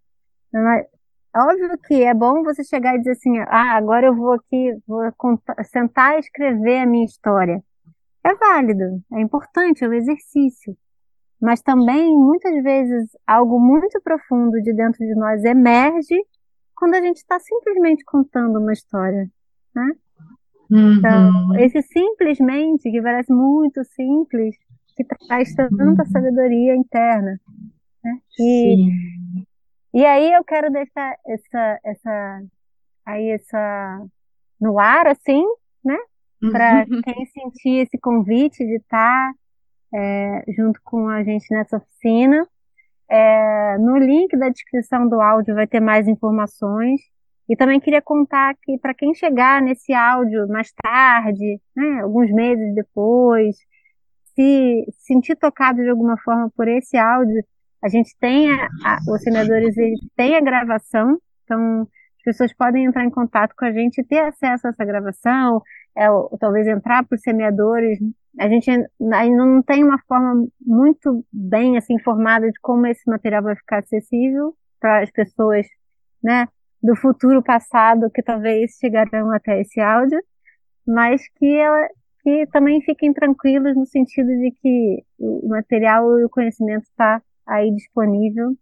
É, 0.54 0.88
óbvio 1.36 1.78
que 1.86 2.02
é 2.02 2.12
bom 2.12 2.42
você 2.42 2.62
chegar 2.62 2.94
e 2.94 2.98
dizer 2.98 3.12
assim, 3.12 3.38
ah, 3.40 3.76
agora 3.76 4.06
eu 4.06 4.14
vou 4.14 4.32
aqui, 4.32 4.76
vou 4.86 5.02
sentar 5.64 6.16
e 6.16 6.20
escrever 6.20 6.80
a 6.80 6.86
minha 6.86 7.04
história. 7.04 7.62
É 8.24 8.34
válido, 8.34 9.02
é 9.12 9.20
importante, 9.20 9.84
é 9.84 9.88
um 9.88 9.92
exercício. 9.92 10.76
Mas 11.40 11.60
também, 11.60 12.14
muitas 12.16 12.62
vezes, 12.62 13.10
algo 13.26 13.58
muito 13.58 14.00
profundo 14.00 14.60
de 14.62 14.72
dentro 14.72 15.04
de 15.04 15.14
nós 15.16 15.42
emerge 15.44 16.14
quando 16.76 16.94
a 16.94 17.00
gente 17.00 17.16
está 17.16 17.38
simplesmente 17.40 18.04
contando 18.04 18.60
uma 18.60 18.72
história, 18.72 19.28
né? 19.74 19.92
Uhum. 20.70 20.94
Então, 20.94 21.58
esse 21.58 21.82
simplesmente, 21.82 22.90
que 22.90 23.02
parece 23.02 23.32
muito 23.32 23.82
simples, 23.84 24.56
que 24.94 25.04
traz 25.04 25.54
tanta 25.54 26.04
sabedoria 26.06 26.74
interna. 26.74 27.40
Né? 28.02 28.18
E, 28.38 28.90
e 29.94 30.04
aí 30.04 30.32
eu 30.32 30.44
quero 30.44 30.70
deixar 30.70 31.16
essa, 31.26 31.80
essa, 31.84 32.42
aí 33.06 33.30
essa 33.30 34.06
no 34.60 34.78
ar, 34.78 35.06
assim, 35.06 35.44
né? 35.84 35.98
Para 36.50 36.86
uhum. 36.88 37.00
quem 37.02 37.26
sentir 37.26 37.82
esse 37.82 37.98
convite 37.98 38.64
de 38.64 38.76
estar 38.76 39.32
é, 39.94 40.44
junto 40.56 40.80
com 40.84 41.08
a 41.08 41.22
gente 41.22 41.46
nessa 41.50 41.76
oficina. 41.76 42.46
É, 43.10 43.76
no 43.78 43.98
link 43.98 44.36
da 44.36 44.48
descrição 44.48 45.08
do 45.08 45.20
áudio 45.20 45.54
vai 45.54 45.66
ter 45.66 45.80
mais 45.80 46.08
informações. 46.08 47.00
E 47.48 47.56
também 47.56 47.80
queria 47.80 48.00
contar 48.00 48.54
que 48.62 48.78
para 48.78 48.94
quem 48.94 49.12
chegar 49.14 49.60
nesse 49.60 49.92
áudio 49.92 50.48
mais 50.48 50.72
tarde, 50.72 51.60
né, 51.76 52.00
alguns 52.00 52.30
meses 52.30 52.74
depois, 52.74 53.56
se 54.34 54.86
sentir 54.98 55.36
tocado 55.36 55.82
de 55.82 55.88
alguma 55.88 56.16
forma 56.18 56.50
por 56.56 56.68
esse 56.68 56.96
áudio, 56.96 57.44
a 57.82 57.88
gente 57.88 58.16
tem 58.20 58.50
a, 58.50 58.68
a, 58.84 58.98
os 59.08 59.22
senadores 59.22 59.76
ele 59.76 59.96
tem 60.16 60.36
a 60.36 60.40
gravação, 60.40 61.18
então 61.44 61.82
as 62.18 62.22
pessoas 62.24 62.54
podem 62.54 62.84
entrar 62.84 63.04
em 63.04 63.10
contato 63.10 63.54
com 63.56 63.64
a 63.64 63.72
gente 63.72 64.00
e 64.00 64.04
ter 64.04 64.20
acesso 64.20 64.66
a 64.66 64.70
essa 64.70 64.84
gravação, 64.84 65.60
é, 65.96 66.10
ou, 66.10 66.36
talvez 66.38 66.66
entrar 66.68 67.04
os 67.10 67.20
semeadores. 67.20 67.98
A 68.38 68.48
gente 68.48 68.70
ainda 68.70 69.44
não 69.44 69.62
tem 69.62 69.84
uma 69.84 69.98
forma 70.06 70.46
muito 70.60 71.24
bem 71.32 71.76
assim 71.76 71.94
informada 71.94 72.46
de 72.50 72.58
como 72.60 72.86
esse 72.86 73.02
material 73.10 73.42
vai 73.42 73.56
ficar 73.56 73.80
acessível 73.80 74.54
para 74.80 75.02
as 75.02 75.10
pessoas, 75.10 75.66
né, 76.22 76.46
do 76.82 76.96
futuro 76.96 77.42
passado 77.42 78.10
que 78.10 78.22
talvez 78.22 78.72
chegarão 78.80 79.30
até 79.32 79.60
esse 79.60 79.80
áudio, 79.80 80.18
mas 80.86 81.22
que 81.36 81.46
ela, 81.56 81.88
que 82.22 82.46
também 82.52 82.80
fiquem 82.82 83.12
tranquilos 83.12 83.76
no 83.76 83.86
sentido 83.86 84.28
de 84.28 84.52
que 84.62 85.04
o 85.18 85.48
material 85.48 86.18
e 86.18 86.24
o 86.24 86.30
conhecimento 86.30 86.84
está 86.84 87.20
aí 87.46 87.70
disponível. 87.74 88.56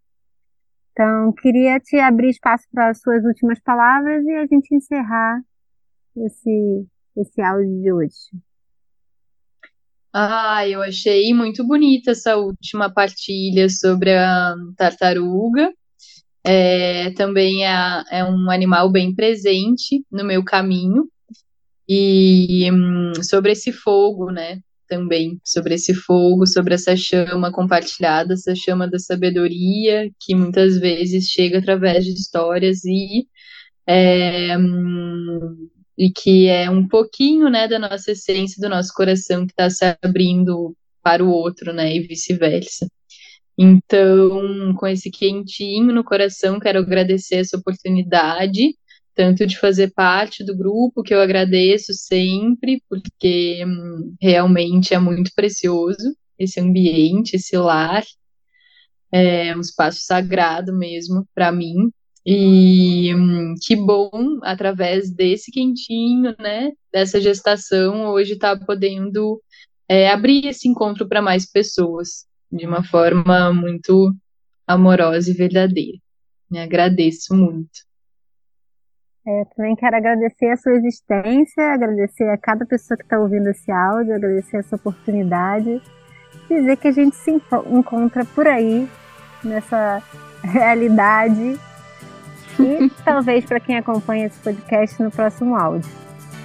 Então, 0.93 1.33
queria 1.33 1.79
te 1.79 1.99
abrir 1.99 2.31
espaço 2.31 2.67
para 2.73 2.91
as 2.91 3.01
suas 3.01 3.25
últimas 3.25 3.61
palavras 3.61 4.25
e 4.25 4.33
a 4.33 4.47
gente 4.47 4.75
encerrar 4.75 5.41
esse, 6.17 6.87
esse 7.17 7.41
áudio 7.41 7.81
de 7.81 7.93
hoje. 7.93 8.17
Ah, 10.13 10.67
eu 10.67 10.83
achei 10.83 11.33
muito 11.33 11.65
bonita 11.65 12.11
essa 12.11 12.37
última 12.37 12.93
partilha 12.93 13.69
sobre 13.69 14.13
a 14.13 14.55
tartaruga. 14.77 15.73
É, 16.43 17.11
também 17.13 17.65
é, 17.65 18.05
é 18.11 18.25
um 18.25 18.51
animal 18.51 18.91
bem 18.91 19.15
presente 19.15 20.05
no 20.11 20.25
meu 20.25 20.43
caminho. 20.43 21.09
E 21.93 22.71
hum, 22.71 23.13
sobre 23.21 23.51
esse 23.51 23.73
fogo, 23.73 24.31
né? 24.31 24.61
Também 24.89 25.41
sobre 25.45 25.75
esse 25.75 25.93
fogo, 25.93 26.47
sobre 26.47 26.75
essa 26.75 26.97
chama 26.97 27.51
compartilhada, 27.53 28.35
essa 28.35 28.55
chama 28.55 28.89
da 28.89 28.99
sabedoria, 28.99 30.09
que 30.21 30.35
muitas 30.37 30.79
vezes 30.79 31.27
chega 31.27 31.59
através 31.59 32.05
de 32.05 32.13
histórias 32.13 32.85
e, 32.85 33.27
é, 33.87 34.57
hum, 34.57 35.69
e 35.99 36.13
que 36.13 36.47
é 36.47 36.71
um 36.71 36.87
pouquinho, 36.87 37.49
né, 37.51 37.67
da 37.69 37.79
nossa 37.79 38.13
essência, 38.13 38.61
do 38.63 38.69
nosso 38.69 38.93
coração 38.95 39.45
que 39.47 39.53
está 39.53 39.69
se 39.71 39.85
abrindo 40.03 40.77
para 41.03 41.25
o 41.25 41.31
outro, 41.31 41.73
né, 41.73 41.95
e 41.97 42.01
vice-versa. 42.01 42.87
Então, 43.59 44.75
com 44.77 44.87
esse 44.87 45.11
quentinho 45.11 45.93
no 45.93 46.05
coração, 46.05 46.61
quero 46.61 46.79
agradecer 46.81 47.37
essa 47.37 47.57
oportunidade 47.59 48.77
tanto 49.21 49.47
de 49.47 49.59
fazer 49.59 49.93
parte 49.93 50.43
do 50.43 50.57
grupo, 50.57 51.03
que 51.03 51.13
eu 51.13 51.21
agradeço 51.21 51.93
sempre, 51.93 52.83
porque 52.89 53.63
hum, 53.67 54.15
realmente 54.19 54.95
é 54.95 54.99
muito 54.99 55.31
precioso 55.37 56.17
esse 56.39 56.59
ambiente, 56.59 57.37
esse 57.37 57.55
lar, 57.55 58.03
é 59.13 59.55
um 59.55 59.61
espaço 59.61 59.99
sagrado 60.01 60.73
mesmo 60.73 61.29
para 61.35 61.53
mim. 61.53 61.91
E 62.25 63.15
hum, 63.15 63.55
que 63.61 63.77
bom, 63.77 64.39
através 64.43 65.11
desse 65.11 65.53
quentinho, 65.53 66.35
né, 66.41 66.71
dessa 66.91 67.21
gestação, 67.21 68.07
hoje 68.07 68.33
está 68.33 68.57
podendo 68.57 69.39
é, 69.87 70.09
abrir 70.09 70.47
esse 70.47 70.67
encontro 70.67 71.07
para 71.07 71.21
mais 71.21 71.45
pessoas, 71.45 72.25
de 72.51 72.67
uma 72.67 72.83
forma 72.83 73.53
muito 73.53 74.15
amorosa 74.67 75.31
e 75.31 75.35
verdadeira. 75.35 75.99
Me 76.51 76.59
agradeço 76.59 77.35
muito. 77.35 77.90
É, 79.27 79.45
também 79.55 79.77
quero 79.77 79.97
agradecer 79.97 80.51
a 80.51 80.57
sua 80.57 80.73
existência, 80.73 81.75
agradecer 81.75 82.29
a 82.31 82.39
cada 82.39 82.65
pessoa 82.65 82.97
que 82.97 83.03
está 83.03 83.19
ouvindo 83.19 83.49
esse 83.49 83.71
áudio, 83.71 84.15
agradecer 84.15 84.59
essa 84.59 84.77
oportunidade, 84.77 85.83
dizer 86.49 86.77
que 86.79 86.89
a 86.89 86.93
gente 86.93 87.15
se 87.17 87.31
encontra 87.31 88.25
por 88.25 88.49
aí, 88.49 88.89
nessa 89.45 90.03
realidade, 90.43 91.59
e 92.59 92.91
talvez 93.05 93.45
para 93.45 93.61
quem 93.61 93.77
acompanha 93.77 94.27
esse 94.27 94.39
podcast 94.41 95.03
no 95.03 95.11
próximo 95.11 95.55
áudio. 95.55 95.91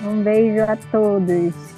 Um 0.04 0.22
beijo 0.22 0.62
a 0.62 0.76
todos. 0.92 1.75